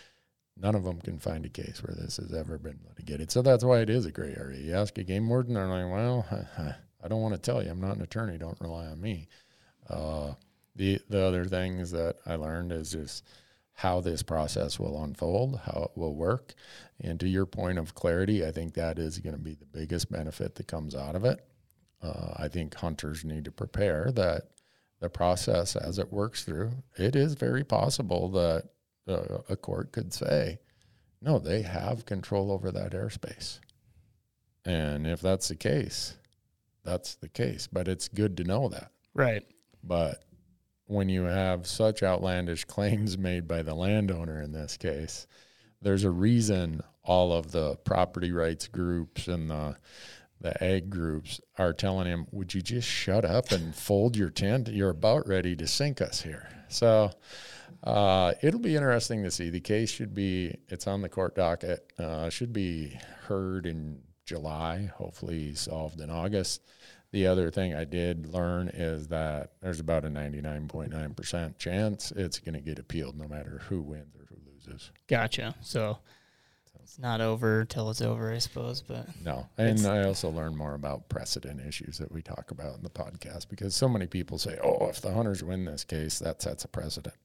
none 0.57 0.75
of 0.75 0.83
them 0.83 1.01
can 1.01 1.19
find 1.19 1.45
a 1.45 1.49
case 1.49 1.81
where 1.83 1.95
this 1.95 2.17
has 2.17 2.33
ever 2.33 2.57
been 2.57 2.79
litigated. 2.87 3.31
So 3.31 3.41
that's 3.41 3.63
why 3.63 3.79
it 3.79 3.89
is 3.89 4.05
a 4.05 4.11
gray 4.11 4.35
area. 4.37 4.59
You 4.59 4.75
ask 4.75 4.97
a 4.97 5.03
game 5.03 5.27
warden, 5.27 5.55
they're 5.55 5.67
like, 5.67 5.91
well, 5.91 6.25
I 7.03 7.07
don't 7.07 7.21
want 7.21 7.35
to 7.35 7.41
tell 7.41 7.63
you. 7.63 7.69
I'm 7.69 7.81
not 7.81 7.97
an 7.97 8.01
attorney. 8.01 8.37
Don't 8.37 8.59
rely 8.59 8.87
on 8.87 8.99
me. 9.01 9.27
Uh, 9.89 10.33
the 10.75 10.99
the 11.09 11.23
other 11.23 11.45
things 11.45 11.91
that 11.91 12.17
I 12.25 12.35
learned 12.35 12.71
is 12.71 12.91
just 12.91 13.23
how 13.73 14.01
this 14.01 14.23
process 14.23 14.79
will 14.79 15.03
unfold, 15.03 15.59
how 15.65 15.89
it 15.91 15.99
will 15.99 16.15
work, 16.15 16.53
and 17.01 17.19
to 17.19 17.27
your 17.27 17.45
point 17.45 17.77
of 17.77 17.93
clarity, 17.93 18.45
I 18.45 18.51
think 18.51 18.73
that 18.73 18.97
is 18.97 19.19
going 19.19 19.35
to 19.35 19.41
be 19.41 19.53
the 19.53 19.65
biggest 19.65 20.09
benefit 20.11 20.55
that 20.55 20.67
comes 20.67 20.95
out 20.95 21.15
of 21.15 21.25
it. 21.25 21.45
Uh, 22.01 22.33
I 22.37 22.47
think 22.47 22.73
hunters 22.73 23.25
need 23.25 23.45
to 23.45 23.51
prepare 23.51 24.11
that 24.13 24.49
the 25.05 25.09
process 25.09 25.75
as 25.75 25.99
it 25.99 26.11
works 26.11 26.43
through. 26.43 26.71
It 26.97 27.15
is 27.15 27.35
very 27.35 27.63
possible 27.63 28.29
that 28.31 28.63
uh, 29.07 29.37
a 29.47 29.55
court 29.55 29.91
could 29.91 30.11
say, 30.11 30.57
no, 31.21 31.37
they 31.37 31.61
have 31.61 32.07
control 32.07 32.51
over 32.51 32.71
that 32.71 32.93
airspace. 32.93 33.59
And 34.65 35.05
if 35.05 35.21
that's 35.21 35.47
the 35.47 35.55
case, 35.55 36.15
that's 36.83 37.15
the 37.15 37.29
case. 37.29 37.67
But 37.71 37.87
it's 37.87 38.07
good 38.07 38.35
to 38.37 38.43
know 38.43 38.67
that. 38.69 38.91
right. 39.13 39.43
But 39.83 40.23
when 40.87 41.09
you 41.09 41.25
have 41.25 41.67
such 41.67 42.01
outlandish 42.01 42.65
claims 42.75 43.19
made 43.19 43.47
by 43.47 43.61
the 43.61 43.75
landowner 43.75 44.41
in 44.41 44.51
this 44.51 44.75
case, 44.77 45.27
there's 45.83 46.03
a 46.03 46.09
reason 46.09 46.81
all 47.03 47.31
of 47.31 47.51
the 47.51 47.75
property 47.83 48.31
rights 48.31 48.67
groups 48.67 49.27
and 49.27 49.51
the 49.51 49.77
the 50.41 50.63
ag 50.63 50.89
groups 50.89 51.39
are 51.57 51.73
telling 51.73 52.07
him, 52.07 52.27
"Would 52.31 52.53
you 52.53 52.61
just 52.61 52.87
shut 52.87 53.25
up 53.25 53.51
and 53.51 53.75
fold 53.75 54.15
your 54.15 54.29
tent? 54.29 54.67
You're 54.67 54.89
about 54.89 55.27
ready 55.27 55.55
to 55.55 55.67
sink 55.67 56.01
us 56.01 56.21
here." 56.21 56.49
So 56.69 57.11
uh, 57.83 58.33
it'll 58.41 58.59
be 58.59 58.75
interesting 58.75 59.23
to 59.23 59.31
see. 59.31 59.49
The 59.49 59.59
case 59.59 59.89
should 59.89 60.13
be 60.13 60.57
it's 60.67 60.87
on 60.87 61.01
the 61.01 61.09
court 61.09 61.35
docket. 61.35 61.91
Uh, 61.97 62.29
should 62.29 62.53
be 62.53 62.99
heard 63.27 63.65
in 63.65 64.01
July. 64.25 64.91
Hopefully 64.95 65.53
solved 65.55 66.01
in 66.01 66.09
August. 66.09 66.61
The 67.11 67.27
other 67.27 67.49
thing 67.49 67.73
I 67.73 67.85
did 67.85 68.27
learn 68.27 68.69
is 68.69 69.07
that 69.07 69.51
there's 69.61 69.79
about 69.79 70.03
a 70.03 70.09
99.9% 70.09 71.57
chance 71.57 72.11
it's 72.11 72.39
going 72.39 72.55
to 72.55 72.61
get 72.61 72.77
appealed 72.77 73.17
no 73.17 73.27
matter 73.27 73.61
who 73.69 73.81
wins 73.81 74.15
or 74.15 74.25
who 74.27 74.35
loses. 74.51 74.91
Gotcha. 75.07 75.55
So 75.61 75.99
it's 76.85 76.99
not 76.99 77.19
over 77.19 77.65
till 77.65 77.89
it's 77.89 78.01
over, 78.01 78.31
I 78.31 78.37
suppose. 78.37 78.81
But 78.81 79.07
No. 79.23 79.47
And 79.57 79.83
I 79.87 80.03
also 80.03 80.29
learned 80.29 80.55
more 80.55 80.75
about 80.75 81.09
precedent 81.09 81.59
issues 81.67 81.97
that 81.97 82.11
we 82.11 82.21
talk 82.21 82.51
about 82.51 82.77
in 82.77 82.83
the 82.83 82.91
podcast 82.91 83.49
because 83.49 83.75
so 83.75 83.89
many 83.89 84.05
people 84.05 84.37
say, 84.37 84.59
oh, 84.63 84.87
if 84.87 85.01
the 85.01 85.11
hunters 85.11 85.43
win 85.43 85.65
this 85.65 85.83
case, 85.83 86.19
that 86.19 86.43
sets 86.43 86.63
a 86.63 86.67
precedent. 86.67 87.15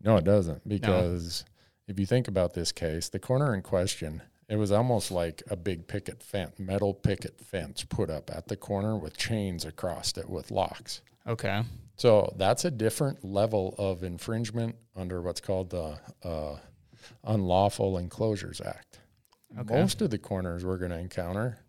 No, 0.00 0.16
it 0.16 0.22
doesn't 0.22 0.66
because 0.68 1.44
if 1.88 1.98
you 1.98 2.06
think 2.06 2.28
about 2.28 2.54
this 2.54 2.70
case, 2.70 3.08
the 3.08 3.18
corner 3.18 3.52
in 3.52 3.62
question, 3.62 4.22
it 4.48 4.56
was 4.56 4.70
almost 4.70 5.10
like 5.10 5.42
a 5.50 5.56
big 5.56 5.88
picket 5.88 6.22
fence, 6.22 6.56
metal 6.60 6.94
picket 6.94 7.40
fence 7.40 7.82
put 7.82 8.10
up 8.10 8.30
at 8.32 8.46
the 8.46 8.56
corner 8.56 8.96
with 8.96 9.16
chains 9.16 9.64
across 9.64 10.16
it 10.16 10.30
with 10.30 10.52
locks. 10.52 11.02
okay. 11.26 11.62
So 11.96 12.32
that's 12.36 12.64
a 12.64 12.70
different 12.70 13.24
level 13.24 13.74
of 13.76 14.04
infringement 14.04 14.76
under 14.94 15.20
what's 15.20 15.40
called 15.40 15.70
the 15.70 15.98
uh, 16.22 16.58
Unlawful 17.24 17.98
Enclosures 17.98 18.60
Act. 18.60 19.00
Okay. 19.58 19.74
Most 19.74 20.02
of 20.02 20.10
the 20.10 20.18
corners 20.18 20.64
we're 20.64 20.78
going 20.78 20.90
to 20.90 20.98
encounter 20.98 21.64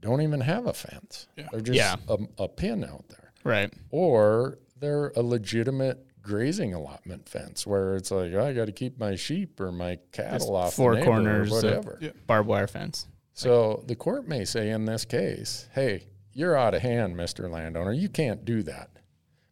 don't 0.00 0.20
even 0.20 0.40
have 0.40 0.66
a 0.66 0.72
fence. 0.72 1.28
They're 1.50 1.60
just 1.60 1.76
Yeah. 1.76 1.96
a, 2.08 2.18
a 2.44 2.48
pin 2.48 2.84
out 2.84 3.08
there. 3.08 3.32
Right. 3.44 3.72
Or 3.90 4.58
they're 4.78 5.12
a 5.16 5.22
legitimate 5.22 6.06
grazing 6.22 6.74
allotment 6.74 7.28
fence 7.28 7.66
where 7.66 7.96
it's 7.96 8.10
like, 8.10 8.34
I 8.34 8.52
got 8.52 8.66
to 8.66 8.72
keep 8.72 8.98
my 8.98 9.16
sheep 9.16 9.60
or 9.60 9.72
my 9.72 9.98
cattle 10.12 10.54
off 10.54 10.74
four 10.74 11.00
corners 11.02 11.50
or 11.50 11.54
whatever. 11.56 12.00
Barbed 12.26 12.48
wire 12.48 12.66
fence. 12.66 13.06
So 13.34 13.82
the 13.86 13.96
court 13.96 14.28
may 14.28 14.44
say 14.44 14.70
in 14.70 14.84
this 14.84 15.04
case, 15.04 15.68
hey, 15.74 16.06
you're 16.32 16.56
out 16.56 16.74
of 16.74 16.82
hand, 16.82 17.16
Mr. 17.16 17.50
Landowner. 17.50 17.92
You 17.92 18.08
can't 18.08 18.44
do 18.44 18.62
that. 18.64 18.90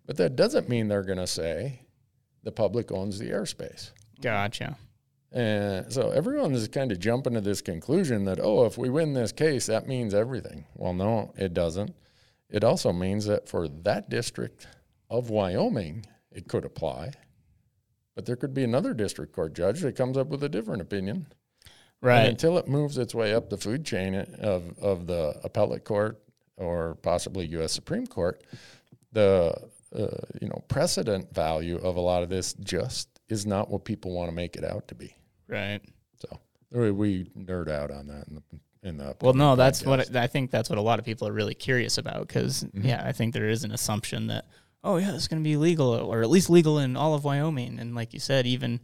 But 0.07 0.16
that 0.18 0.37
doesn't 0.37 0.68
mean 0.68 0.88
they're 0.88 1.03
going 1.03 1.18
to 1.18 1.26
say 1.26 1.83
the 2.42 2.53
public 2.53 2.90
owns 2.92 3.18
the 3.18 3.31
airspace. 3.31 3.92
Gotcha. 4.20 4.76
And 5.33 5.93
so 5.93 6.11
everyone 6.11 6.53
is 6.55 6.66
kind 6.69 6.90
of 6.90 6.99
jumping 6.99 7.35
to 7.35 7.40
this 7.40 7.62
conclusion 7.62 8.25
that, 8.25 8.40
oh, 8.43 8.64
if 8.64 8.77
we 8.77 8.90
win 8.90 9.12
this 9.12 9.31
case, 9.33 9.66
that 9.66 9.87
means 9.87 10.12
everything. 10.12 10.64
Well, 10.75 10.93
no, 10.93 11.33
it 11.37 11.55
doesn't. 11.55 11.95
It 12.49 12.64
also 12.64 12.93
means 12.93 13.27
that 13.27 13.49
for 13.49 13.69
that 13.69 14.11
district 14.11 14.66
of 15.09 15.31
Wyoming, 15.31 16.05
it 16.33 16.49
could 16.49 16.64
apply. 16.64 17.12
But 18.16 18.27
there 18.27 18.37
could 18.37 18.55
be 18.55 18.64
another 18.64 18.93
district 18.93 19.33
court 19.33 19.55
judge 19.55 19.81
that 19.83 19.95
comes 19.97 20.16
up 20.16 20.27
with 20.29 20.43
a 20.43 20.49
different 20.49 20.83
opinion. 20.83 21.27
And 22.03 22.09
Right. 22.09 22.27
until 22.27 22.57
it 22.57 22.66
moves 22.66 22.97
its 22.99 23.14
way 23.14 23.35
up 23.35 23.51
the 23.51 23.59
food 23.59 23.85
chain 23.85 24.14
of, 24.14 24.77
of 24.79 25.07
the 25.07 25.38
appellate 25.45 25.85
court 25.85 26.21
or 26.57 26.97
possibly 27.03 27.47
U.S. 27.49 27.73
Supreme 27.73 28.07
Court, 28.07 28.43
the 29.12 29.55
uh, 29.95 30.07
you 30.40 30.49
know 30.49 30.64
precedent 30.69 31.35
value 31.35 31.77
of 31.77 31.97
a 31.97 32.01
lot 32.01 32.23
of 32.23 32.29
this 32.31 32.55
just 32.55 33.09
is 33.29 33.45
not 33.45 33.71
what 33.71 33.85
people 33.85 34.12
want 34.12 34.29
to 34.31 34.35
make 34.35 34.57
it 34.57 34.64
out 34.64 34.88
to 34.88 34.95
be. 34.95 35.14
Right. 35.51 35.81
So 36.17 36.39
we, 36.71 36.91
we 36.93 37.25
nerd 37.37 37.69
out 37.69 37.91
on 37.91 38.07
that 38.07 38.29
in 38.29 38.37
the 38.37 38.43
in 38.89 38.97
the 38.97 39.15
Well, 39.21 39.35
no, 39.35 39.57
that's 39.57 39.83
podcast. 39.83 39.87
what 39.87 40.17
I 40.17 40.27
think. 40.27 40.51
That's 40.51 40.71
what 40.71 40.79
a 40.79 40.83
lot 40.83 40.99
of 40.99 41.05
people 41.05 41.29
are 41.29 41.33
really 41.33 41.55
curious 41.55 41.99
about 41.99 42.27
because, 42.27 42.65
Mm-hmm. 42.65 42.87
yeah, 42.87 43.03
I 43.05 43.13
think 43.13 43.35
there 43.35 43.49
is 43.49 43.63
an 43.65 43.73
assumption 43.73 44.29
that, 44.29 44.47
oh 44.83 44.97
yeah, 44.97 45.15
it's 45.15 45.29
going 45.29 45.43
to 45.43 45.45
be 45.49 45.57
legal 45.59 45.89
or 45.89 46.23
at 46.23 46.31
least 46.31 46.49
legal 46.49 46.79
in 46.79 46.97
all 46.97 47.13
of 47.15 47.25
Wyoming. 47.25 47.79
And 47.79 47.95
like 47.95 48.15
you 48.15 48.21
said, 48.21 48.47
even 48.47 48.81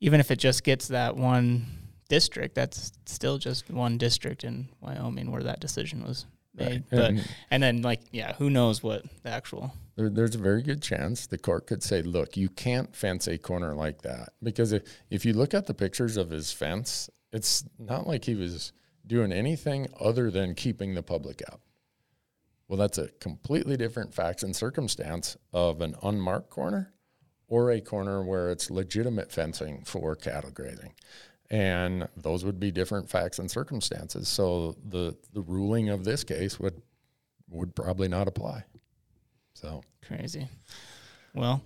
even 0.00 0.20
if 0.20 0.30
it 0.30 0.38
just 0.38 0.62
gets 0.64 0.88
that 0.88 1.16
one 1.16 1.66
district, 2.08 2.54
that's 2.54 2.92
still 3.06 3.38
just 3.38 3.70
one 3.70 3.98
district 3.98 4.44
in 4.44 4.68
Wyoming 4.80 5.30
where 5.32 5.42
that 5.42 5.60
decision 5.60 6.04
was. 6.04 6.26
Right. 6.60 6.82
But 6.90 6.98
And- 7.10 7.28
and 7.50 7.62
then 7.62 7.82
like 7.82 8.00
yeah, 8.12 8.34
who 8.34 8.50
knows 8.50 8.82
what 8.82 9.04
the 9.22 9.30
actual 9.30 9.72
there, 9.96 10.08
there's 10.08 10.34
a 10.34 10.38
very 10.38 10.62
good 10.62 10.82
chance 10.82 11.26
the 11.26 11.36
court 11.38 11.66
could 11.66 11.82
say, 11.82 12.00
look, 12.02 12.36
you 12.36 12.48
can't 12.48 12.94
fence 12.96 13.26
a 13.26 13.36
corner 13.36 13.74
like 13.74 14.02
that. 14.02 14.30
Because 14.42 14.72
if, 14.72 14.82
if 15.10 15.26
you 15.26 15.34
look 15.34 15.52
at 15.52 15.66
the 15.66 15.74
pictures 15.74 16.16
of 16.16 16.30
his 16.30 16.52
fence, 16.52 17.10
it's 17.32 17.64
not 17.78 18.06
like 18.06 18.24
he 18.24 18.34
was 18.34 18.72
doing 19.06 19.30
anything 19.32 19.88
other 20.00 20.30
than 20.30 20.54
keeping 20.54 20.94
the 20.94 21.02
public 21.02 21.42
out. 21.52 21.60
Well, 22.66 22.78
that's 22.78 22.98
a 22.98 23.08
completely 23.20 23.76
different 23.76 24.14
facts 24.14 24.42
and 24.42 24.54
circumstance 24.54 25.36
of 25.52 25.80
an 25.80 25.96
unmarked 26.02 26.50
corner 26.50 26.94
or 27.48 27.70
a 27.70 27.80
corner 27.80 28.22
where 28.22 28.48
it's 28.50 28.70
legitimate 28.70 29.32
fencing 29.32 29.82
for 29.84 30.14
cattle 30.14 30.52
grazing. 30.52 30.94
And 31.50 32.06
those 32.16 32.44
would 32.44 32.60
be 32.60 32.70
different 32.70 33.10
facts 33.10 33.38
and 33.40 33.50
circumstances. 33.50 34.28
So 34.28 34.76
the, 34.88 35.16
the 35.32 35.40
ruling 35.40 35.88
of 35.88 36.04
this 36.04 36.22
case 36.24 36.60
would 36.60 36.80
would 37.48 37.74
probably 37.74 38.06
not 38.06 38.28
apply. 38.28 38.62
So 39.54 39.82
crazy. 40.06 40.46
Well, 41.34 41.62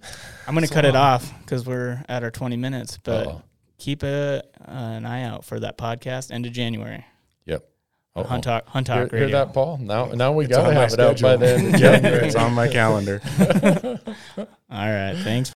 I'm 0.47 0.55
going 0.55 0.67
to 0.67 0.73
cut 0.73 0.85
it 0.87 0.97
off 0.97 1.31
because 1.43 1.67
we're 1.67 2.03
at 2.09 2.23
our 2.23 2.31
20 2.31 2.57
minutes, 2.57 2.99
but 3.03 3.27
Uh-oh. 3.27 3.43
keep 3.79 4.03
a, 4.03 4.43
uh, 4.67 4.71
an 4.71 5.05
eye 5.07 5.23
out 5.25 5.45
for 5.45 5.61
that 5.61 5.77
podcast 5.77 6.31
end 6.31 6.47
of 6.47 6.53
January. 6.53 7.05
Yep. 7.45 7.65
Uh-oh. 8.17 8.25
Hunt 8.25 8.45
Talk, 8.45 8.67
Hunt 8.69 8.89
Hear, 8.89 9.03
Talk 9.03 9.11
hear 9.11 9.21
Radio. 9.25 9.45
that, 9.45 9.53
Paul? 9.55 9.79
Now, 9.79 10.07
now 10.07 10.33
we 10.33 10.47
gotta 10.47 10.69
on 10.69 10.75
my 10.75 10.81
have 10.81 10.93
it 10.95 11.01
out 11.01 11.21
by 11.21 11.37
schedule. 11.37 11.71
then. 11.71 11.81
Yep, 12.03 12.05
it's 12.25 12.35
on 12.37 12.53
my 12.55 12.69
calendar. 12.69 13.21
All 14.39 14.47
right, 14.71 15.15
thanks. 15.23 15.53